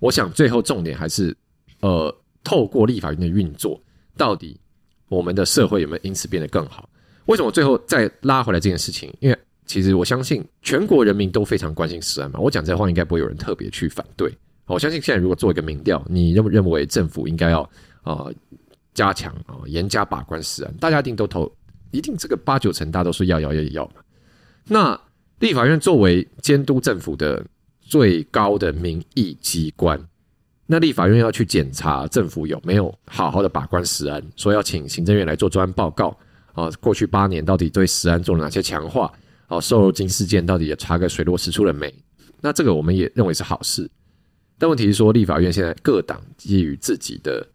[0.00, 1.32] 我想最后重点还是
[1.78, 2.12] 呃，
[2.42, 3.80] 透过立法院的运作，
[4.16, 4.58] 到底
[5.08, 6.90] 我们的社会有没有因此变得更好？
[7.26, 9.14] 为什么最后再拉回来这件事情？
[9.20, 12.40] 因为其实我相信全国人民都非常关心食安嘛。
[12.40, 14.36] 我讲这话应该不会有人特别去反对。
[14.64, 17.70] 我相信现在如果做一个民调，你认不认为政府应该要？
[18.06, 18.34] 啊、呃，
[18.96, 21.52] 加强啊，严、加把关食安，大家一定都投，
[21.90, 23.92] 一定这个八九成大都是要要要要嘛。
[24.64, 24.98] 那
[25.40, 27.44] 立法院作为监督政府的
[27.82, 30.00] 最高的民意机关，
[30.64, 36.16] 那立法院要去检查政府有没有好好的把关食安，说要请行政院来做专案报告
[36.54, 39.12] 啊、过去八年到底对食安做了哪些强化？
[39.48, 41.94] 哦、瘦肉精事件到底也查个水落石出了没？
[42.40, 43.88] 那这个我们也认为是好事，
[44.58, 47.46] 但问题是说，立法院现在各党基于自己的。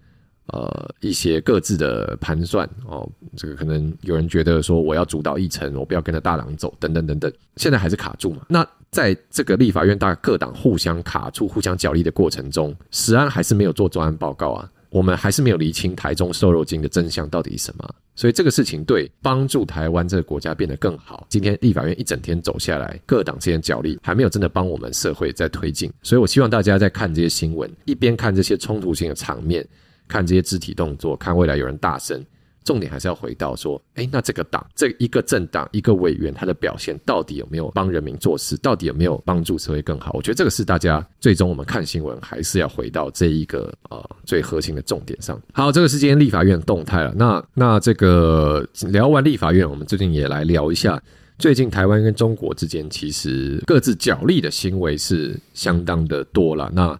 [0.48, 8.46] 呃，一些各自的盘算哦，这个可能有人觉得说我要主导议程，我不要跟着大党走，等等等等，现在还是卡住嘛。
[8.50, 14.70] 那在这个立法院大各党互相卡住、互相角力的过程中，食安还是没有做专案报告啊。
[14.90, 17.90] 我们还是没有厘清台中瘦肉精的真相到底是什么。
[18.14, 25.90] 所以这个事情对帮助台湾这个国家变得更好，今天立法院一整天走下来，各党之间角力还没有真的帮我们社会在推进。
[26.04, 29.66] 所以我希望大家在看这些新闻，一边看这些冲突性的场面，
[30.12, 32.22] 看这些肢体动作，看未来有人大声。
[32.64, 38.56] 重点还是要回到说，哎，那这个党，这一个政党，一个委员，他的表现到底有没有帮人民做事？
[38.58, 40.12] 到底有没有帮助社会更好？
[40.14, 45.42] 我觉得这个是大家最终我们看新闻还是要回到这一个呃最核心的重点上。
[45.54, 47.12] 好，这个是今天立法院动态了。
[47.16, 51.02] 那那这个聊完立法院，我们最近也来聊一下，
[51.40, 56.72] 最近台湾跟中国之间其实各自角力的行为是相当的多了。
[56.76, 56.98] 那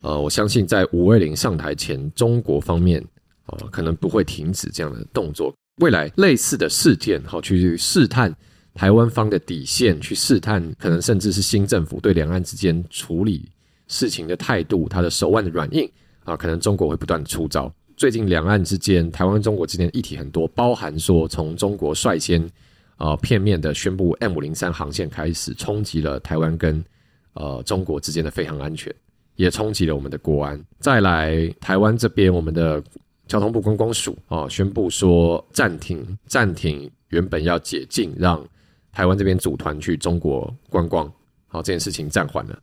[0.00, 3.04] 呃，我相信在五二零上台前，中国方面。
[3.46, 5.52] 呃，可能不会停止这样的动作。
[5.78, 8.32] 未来类似的事件，好去试探
[8.74, 13.50] 台湾方的底线，去试探可能甚至是新政府对两岸之间处理
[13.88, 15.90] 事情的态度，他的手腕的软硬
[16.22, 17.74] 啊，可能中国会不断的出招。
[17.96, 22.48] 最近两岸之间，台湾中国之间议题很多，包含说从中国率先
[22.98, 26.84] 呃片面的宣布 M 五零三航线开始，冲击了台湾跟
[27.32, 28.94] 呃中国之间的飞航安全，
[29.40, 30.62] 也冲击了我们的国安。
[30.78, 32.82] 再来台湾这边，我们的。
[33.30, 38.44] 交通部观光署啊，宣布说暂停暂停原本要解禁，让
[38.90, 41.06] 台湾这边组团去中国观光，
[41.46, 42.58] 好，这件事情暂缓了。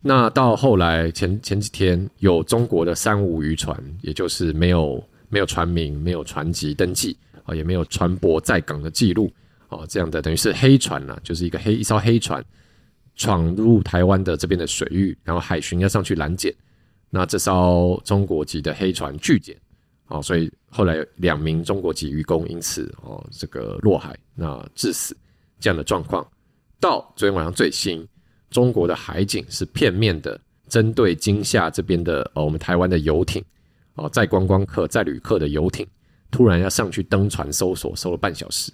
[0.00, 9.28] 那到后来前前几天，有中国的三无渔船，也就是没有没有船名、没有船籍登记啊，也没有船舶在港的记录
[9.66, 12.40] 啊，这样的等于是黑船呐，就是一个黑一艘黑船
[13.18, 16.54] 闯入台湾的这边的水域，然后海巡要上去拦截，
[17.10, 19.54] 那这艘中国籍的黑船拒检。
[20.06, 25.14] 哦，所以后来两名中国籍渔工因此哦，这个落海，那致死
[25.60, 26.26] 这样的状况。
[26.80, 28.08] 到昨天晚上最新，
[28.48, 33.44] 中国的海警是片面的针对金夏这边的呃，我们台湾的游艇
[33.96, 35.86] 哦，在观光客、在旅客的游艇，
[36.30, 38.72] 突然要上去登船搜索，搜了半小时。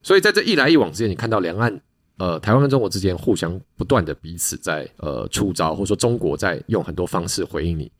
[0.00, 1.78] 所以在这一来一往之间，你看到两岸
[2.16, 7.90] 呃，台湾跟中国之间互相不断的彼此在呃出招，或者说中国在用很多方式回应你。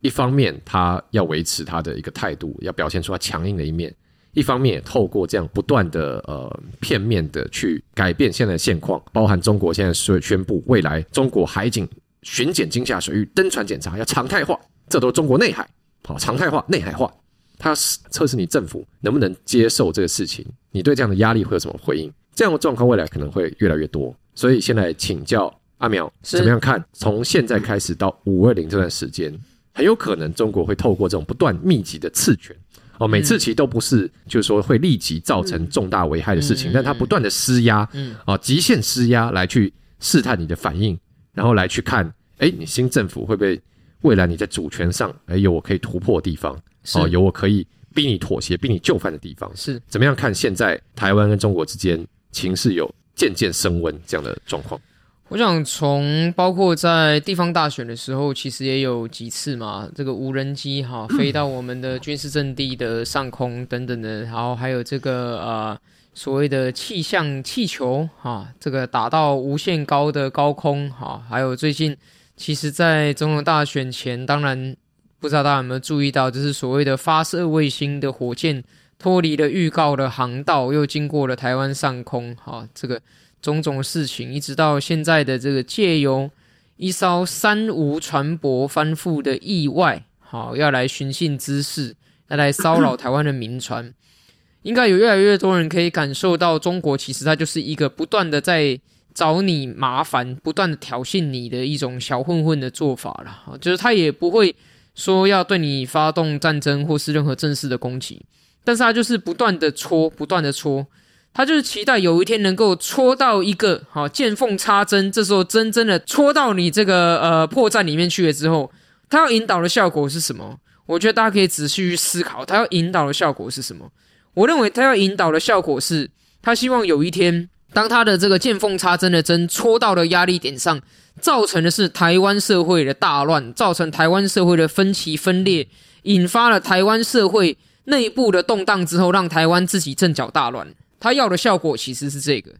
[0.00, 3.88] 一方面，他要维持他的一个态度，要表现出他强硬的一面；
[4.32, 11.88] 一方面，透过这样不断的呃片面的去改变现在的现况，包含中国现在宣宣布未来中国海警
[12.22, 14.58] 巡检金厦水域登船检查要常态化，
[14.88, 15.68] 这都是中国内海，
[16.04, 17.12] 好常态化内海化，
[17.58, 22.10] 他测试你政府能不能接受这个事情，你对这样的压力会有什么回应？
[22.34, 26.84] 这样的状况未来可能会越来越多，所以现在请教阿苗怎么样看？
[26.92, 29.32] 从现在开始到五二零这段时间。
[29.72, 32.54] 很有可能中国会透过这种不断密集的刺拳
[32.98, 40.98] 哦，每次其实都不是就是说会立即造成重大危害的事情，但它不断的施压，嗯啊，极限施压来去试探你的反应，
[41.32, 43.58] 然后来去看，哎，你新政府会不会
[44.02, 46.60] 未来你在主权上，哎，有我可以突破的地方，
[46.96, 47.64] 哦，有我可以
[47.94, 50.34] 逼你妥协、逼你就范的地方，是怎么样看？
[50.34, 54.80] 现在台湾跟中国之间情势有渐渐升温这样的状况。
[55.28, 65.78] 我想从包括在地方大选的时候，其实也有几次嘛，这个无人机哈 飞到我们的军事阵地的上空等等的，然后还有这个呃
[66.14, 71.96] 所谓的气象气球哈，这个打到无限高的高空哈，还有最近
[72.36, 74.74] 其实，在总统大选前，当然
[75.20, 78.64] 不知道大家有没有注意到，就是所谓的发射卫星的火箭
[79.00, 83.00] 脱离了预告的航道，又经过了台湾上空哈，这个。
[83.42, 86.30] 种种事情，一直到现在的这个借由
[86.76, 91.96] 一艘三无船舶翻覆的意外，好要来寻衅滋事，
[92.28, 93.94] 要来骚扰台湾的民船，
[94.60, 98.78] 应该有越来越多人可以感受到，中国其实它就是一个不断的在
[99.14, 103.56] 找你麻烦、不断的挑衅你的一种小混混的做法了。
[103.58, 104.54] 就是他也不会
[104.94, 108.20] 说要对你发动战争或是任何正式的攻击，
[108.64, 110.86] 但是他就是不断的戳，不断的戳。
[111.32, 118.70] 他就是期待有一天能够戳到一个好见缝插针，这时候真正的戳到你这个呃破绽里面去了之后，
[119.08, 120.58] 他要引导的效果是什么？
[120.86, 123.88] 我觉得大家可以仔细去思考，他要引导的效果是什么？
[124.34, 126.10] 我认为他要引导的效果是，
[126.42, 130.80] 他希望有一天，当他的这个见缝插针的针戳到了压力点上，
[131.20, 135.68] 造成的是台湾社会的大乱，造成台湾社会的分歧分裂，
[136.02, 137.56] 引发了台湾社会
[137.90, 140.74] 内部的动荡之后，让台湾自己阵脚大乱。
[140.98, 142.52] 他要的效果其实是这个，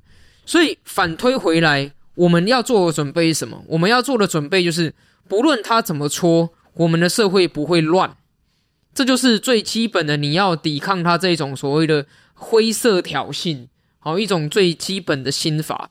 [0.45, 3.63] 所以反推回来，我们要做的准备是什么？
[3.69, 4.95] 我们要做的准备就是，
[5.29, 8.17] 不论他怎么戳，我们的社会不会乱。
[8.95, 13.69] 这就是最基本的，你要抵抗他这种所谓的灰色挑衅，
[13.99, 15.91] 好，一种最基本的心法。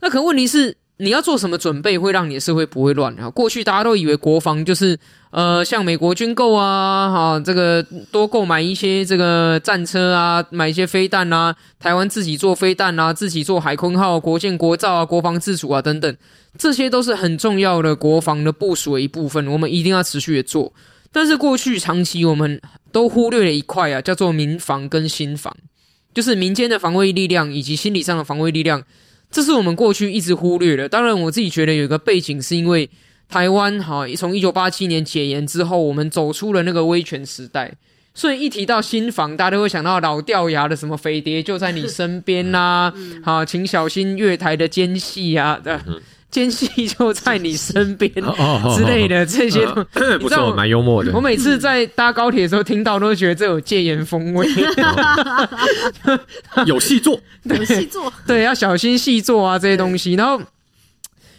[0.00, 3.28] 那可问题是，你要做什么准备，会让你的社会不会乱啊？
[3.28, 4.98] 过去大家都以为国防就是
[5.30, 16.16] 呃，像美国军购啊，哈、啊，这个多购买一些这个战车啊，买一些飞弹啊，台湾自己做飞弹啊，自己做海空号、国舰国造啊，国防自主啊等等，
[16.56, 20.72] 这些都是很重要的国防的部署的一部分，我们一定要持续的做。
[21.12, 22.58] 但是过去长期我们
[22.90, 25.54] 都忽略了一块啊，叫做民防跟心防，
[26.14, 28.82] 就是民间的防卫力量以及心理上的防卫力量。
[29.36, 30.88] 这是我们过去一直忽略的。
[30.88, 32.88] 当然，我自己觉得有一个背景，是因为
[33.28, 37.70] 台湾哈，从一九八七年解严之后，我们走出了那个威权时代，
[38.14, 45.78] 所以一提到新房，大家都会想到老掉牙的什么飞碟就在你身边呐、啊，好，请小心月台的间隙啊的。
[46.28, 49.64] 奸细就在你身边之类的这些，
[50.18, 51.10] 不错，蛮幽默的。
[51.12, 54.46] 我每次在搭高铁的时候听到，都会觉得这有戒严风味。
[56.66, 60.14] 有细作， 有细作，对，要小心细作啊，这些东西。
[60.14, 60.42] 然后，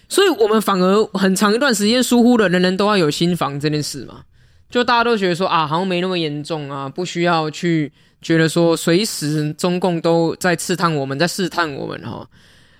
[0.10, 4.22] 所以我们反而很长一段时间疏忽了，人人都要有心防这件事嘛。
[4.72, 12.28] 就大家都觉得说啊，好像没那么严重啊，不需要去觉得说随时中共都在刺探我们，在试探我们哈。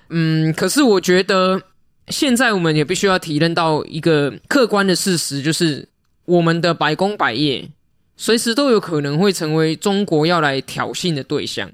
[0.10, 1.62] 嗯，可是我觉得。
[2.08, 5.88] 现在我们也必须要体认到一个客观的事实，就是
[6.26, 7.70] 我们的百工百业
[8.16, 11.70] 随时都有可能会成为中国要来挑衅的对象。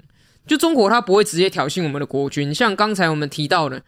[0.46, 3.80] 就中国，它不会直接挑衅我们的国军，像刚才我们提到的，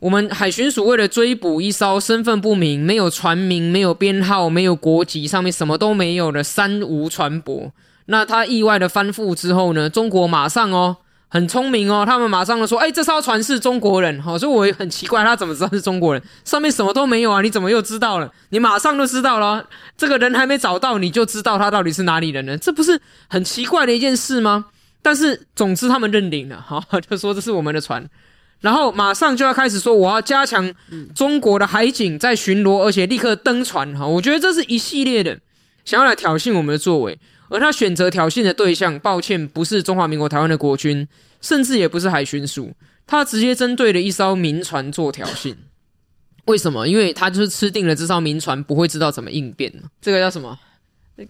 [0.00, 7.70] 我们海巡署为了追捕一艘身份不明、没有船名、没有编号、没有国籍、上面什么都没有的三无船舶，
[8.06, 10.96] 那它意外的翻覆之后呢，中国马上哦。
[11.28, 16.22] 很聪明哦，他们马上就说：“哎、这艘船是中国人。”好，所以我也很奇怪，他怎么知道是中国人？
[16.44, 18.32] 上面什么都没有啊，你怎么又知道了？
[18.50, 19.68] 你马上就知道了，
[19.98, 22.56] 这个人还没找到，你就知道他到底是哪里人呢？
[22.56, 24.66] 这不是很奇怪的一件事吗？
[25.02, 28.08] 但是，总之他们认领了，好，就说这是我们的船，
[28.60, 30.72] 然后马上就要开始说，我要加强
[31.14, 33.92] 中国的海警在巡逻，而且立刻登船。
[33.96, 35.38] 哈，我觉得这是一系列的
[35.84, 37.18] 想要来挑衅我们的作为。
[37.48, 41.06] 而他选择挑衅的对象，抱歉，不是中华民国台湾的国军，
[41.40, 42.72] 甚至也不是海巡署，
[43.06, 45.54] 他直接针对了一艘民船做挑衅。
[46.46, 46.86] 为什么？
[46.86, 49.72] 因为他就是吃定了这艘民船不会知道怎么应变。
[50.00, 50.58] 这个叫什么？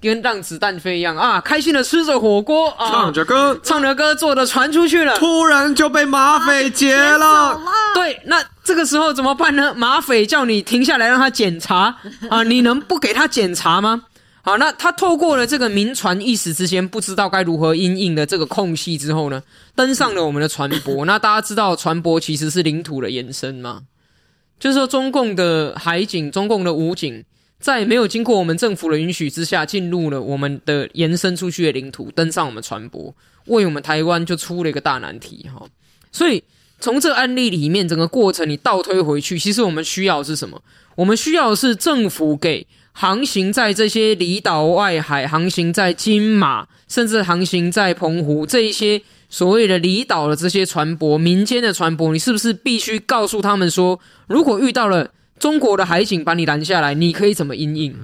[0.02, 1.40] 跟让子弹飞一样啊！
[1.40, 7.18] 开心的吃着火锅啊，唱着歌，唱着歌，坐着船出去了，突然就被马匪劫了。
[7.18, 7.60] 了
[7.94, 9.72] 对，那这个时候怎么办呢？
[9.76, 11.96] 马匪叫你停下来让他检查
[12.28, 14.02] 啊，你能不给他检查吗？
[14.46, 19.42] 好，那他透过了这个民船一时之间不知道该如何应应的这个空隙之后呢，
[19.74, 21.04] 登上了我们的船舶。
[21.04, 23.82] 那大家知道船舶其实是领土的延伸吗？
[24.60, 27.24] 就是说，中共的海警、中共的武警，
[27.58, 33.12] 在没有经过我们政府的允许之下，进入了我们的延伸出去的领土，登上我们船舶，
[33.46, 35.66] 为我们台湾就出了一个大难题哈。
[36.12, 36.40] 所以
[36.78, 40.62] 从这个案例里面，整个过程你倒推回去，其实我们需要是什么？
[40.94, 42.64] 我们需要是政府给。
[42.98, 57.94] 航行在这些离岛外海，航行在金马，甚至航行在澎湖这一些所谓的离岛的这些船舶，民间的船舶，你是不是必须告诉他们说，如果遇到了中国的海警把你拦下来，你可以怎么应应，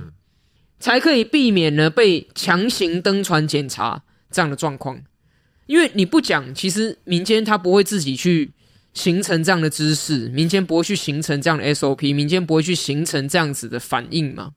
[0.78, 5.00] 才可以避免呢被强行登船检查这样的状况？
[5.64, 8.50] 因为你不讲，其实民间他不会自己去
[8.92, 14.50] 形成这样的知识，民间不会去形成这样的 SOP，民间不会去形成这样子的反应嘛？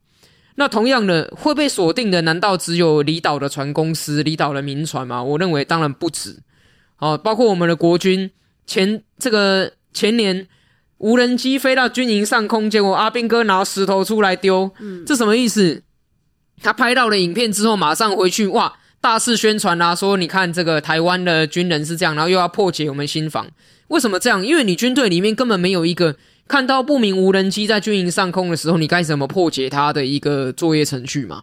[0.57, 5.21] 那同样的会被锁定的，难道只有离岛的船公司、离岛的民船吗？
[5.21, 6.37] 我认为当然不止。
[6.97, 8.31] 哦，包括我们的国军
[8.65, 10.47] 前这个前年
[10.97, 15.83] 无人机飞到军营上空，结果阿兵哥拿石头出来丢，嗯，这什么意思？
[16.63, 23.45] 他拍到了影片之后，马上回去哇，大肆宣传啊，说你看这个台湾的军人是这样，然后又要破解我们新防。
[23.89, 24.45] 为什么这样？
[24.45, 26.15] 因为你军队里面根本没有一个。
[26.47, 31.41] 看到不明无人机在军营上空的时候，你该怎么破解它的一个作业程序嘛？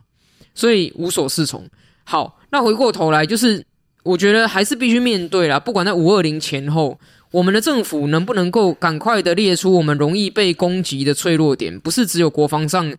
[0.55, 1.68] 所以无所适从。
[2.05, 3.64] 好，那回过头来，就是
[4.05, 5.59] 我觉得还是必须面对啦。
[5.59, 7.00] 不管在五二零前后，
[7.32, 11.80] 我们的政府能不能够赶快的列出我们容易被攻击的脆弱点？
[11.80, 12.94] 不是只有国防上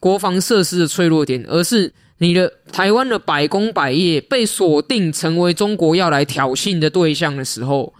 [0.00, 7.92] 国防设施的脆弱点，而是你的台湾的百工百业被锁定成为中国要来挑衅的对象的时候。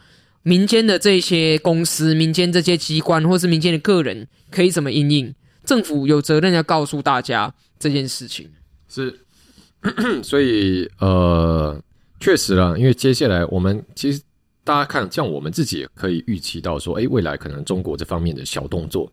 [0.43, 5.35] 民间的这些公司、民间这些机关，或是民间的个人，可以怎么应应？
[5.65, 8.51] 政府有责任要告诉大家这件事情。
[8.89, 9.17] 是，
[10.23, 11.81] 所以呃，
[12.19, 14.21] 确实啦，因为接下来我们其实
[14.65, 19.11] 大家看，像我们自己也可以预期到说，诶，未来可能中国这方面的小动作，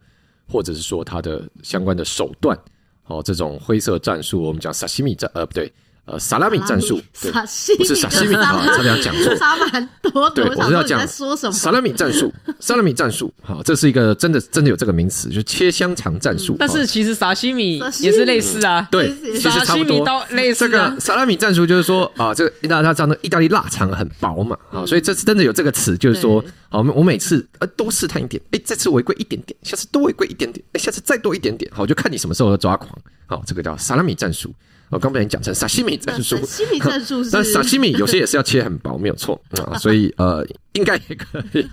[0.47, 2.57] 或者是说它的相关的手段，
[3.05, 5.71] 哦，这种灰色战术，我们讲沙西米战，呃，不对。
[6.09, 10.43] 呃，萨拉米战术，萨西米不是萨西米啊，差点讲错，差蛮多的。
[10.43, 11.53] 对，我是要讲说什么？
[11.53, 16.55] 萨拉米战术，萨拉米战术，好，这是一个真的真的有这个名词，就是切香肠战术。
[16.57, 20.03] 但是其实萨西米也是类似啊，对，其实差不多。
[20.31, 32.89] 类似这个萨拉米战术就是说啊，这个意大利它这样的意大利腊肠很薄嘛，啊，所以这次真的有这个词，就是说，好，我每次呃多试探一点，哎，这次违规一点点，下次多违规一点点，哎，下次再多一点点，好，就看你什么时候抓狂。
[33.27, 34.51] 好，这个叫萨拉米战术。
[34.89, 41.65] 我刚被你讲成沙西米战术，沙西米战术是， 但沙西米有些也是要切很薄，没有错啊，所以呃，应该也可以。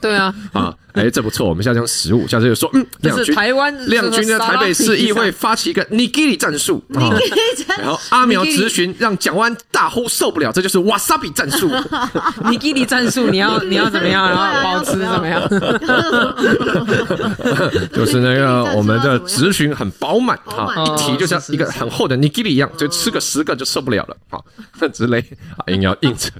[0.00, 7.02] 对啊， 啊，哎，这不错，我们下次用食物，下次就说，嗯，亮军，台湾亮军在台北市议会发起一个尼基里战术，然
[7.84, 11.70] 后阿苗咨询让蒋万大呼受不了，这就是瓦萨比战术，
[12.48, 15.40] 尼基里战术，你要你要怎么样，然后保持怎么样？
[17.92, 22.70] 就是那个我们的咨询很饱满啊，一提就像一个很厚的尼基里一样。
[22.76, 24.44] 就吃个十个就受不了了，好，
[24.92, 25.20] 之类
[25.56, 26.30] 啊，硬要硬吃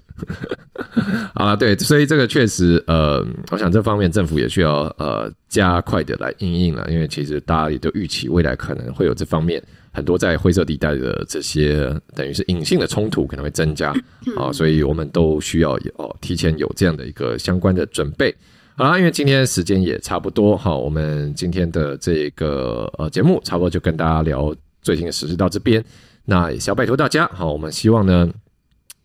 [1.32, 13.94] 啊，对，所以这个确实，呃，我想这方面政府也需要呃加快的来应应了，因为其实大家也都预期未来可能会有这方面很多在灰色地带的这些等于是隐性的冲突可能会增加
[14.36, 18.34] 啊，所以我们都需要有提前有这样的一个相关的准备。
[18.76, 24.52] 好啦，因为今天时间也差不多，好，我们今天的这个呃节目差不多就跟大家聊
[24.82, 25.84] 最近的时事到这边。
[26.24, 28.28] 那也是要拜托大家，好，我们希望呢，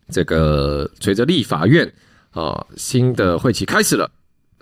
[0.10, 1.88] 这个随着立法院
[2.32, 4.10] 啊新的会期开始了，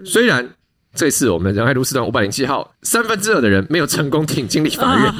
[0.05, 0.47] 虽然
[0.95, 5.13] 这次我们仁爱路四段五百零七号三分之二的人没有成功挺进立法院，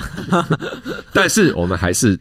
[1.14, 2.20] 但是我们还是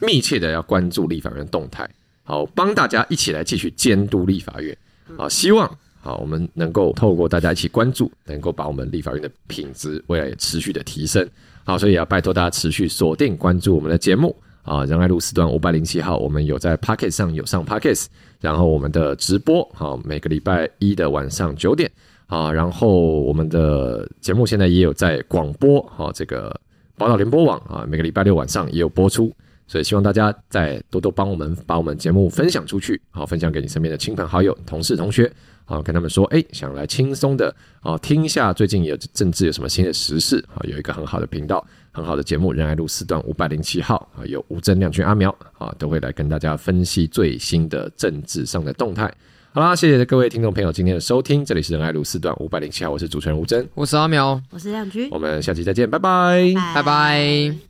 [0.00, 1.88] 密切的要关注立法院动态，
[2.24, 4.76] 好，帮大家一起来继续监督立法院，
[5.16, 5.70] 啊，希望
[6.00, 11.26] 好我们能够透过大家一起关注，能够把我们立法院的品质未来也持续的提升，
[11.64, 14.36] 好，所以也要拜托大家持续锁定关注我们的节目。
[14.62, 18.04] 啊，仁爱路四段五百零七号，我们有在 Podcast 上有上 Podcast，
[18.40, 21.90] 然后我们的直播，好，每个礼拜一的晚上九点，
[22.26, 26.54] 啊，然后我们的节目现在也有在广播，好，这个
[26.96, 29.32] 报道联播网啊，每个礼拜六晚上也有播出，
[29.66, 35.30] 所以希望大家再多多帮我们把我们节目分享出去，好，分享给你身边的亲朋好友、同事、同学，
[35.68, 41.64] 好，跟他们说，哎，想来轻松的，啊，听一下最近有政治有什么新的时事，啊，有一个很好的频道。
[41.90, 49.12] 很好的节目，仁爱路四段五百零七号啊，有吴真、亮君、阿苗啊，都会来跟大家分析最新的政治上的动态。
[49.52, 57.67] 好啦，谢谢各位听众朋友今天的收听，这里是仁爱路四段五百零七号，我是主持人吴真，我是阿苗，我是亮君，我们下期再见，拜拜，拜拜。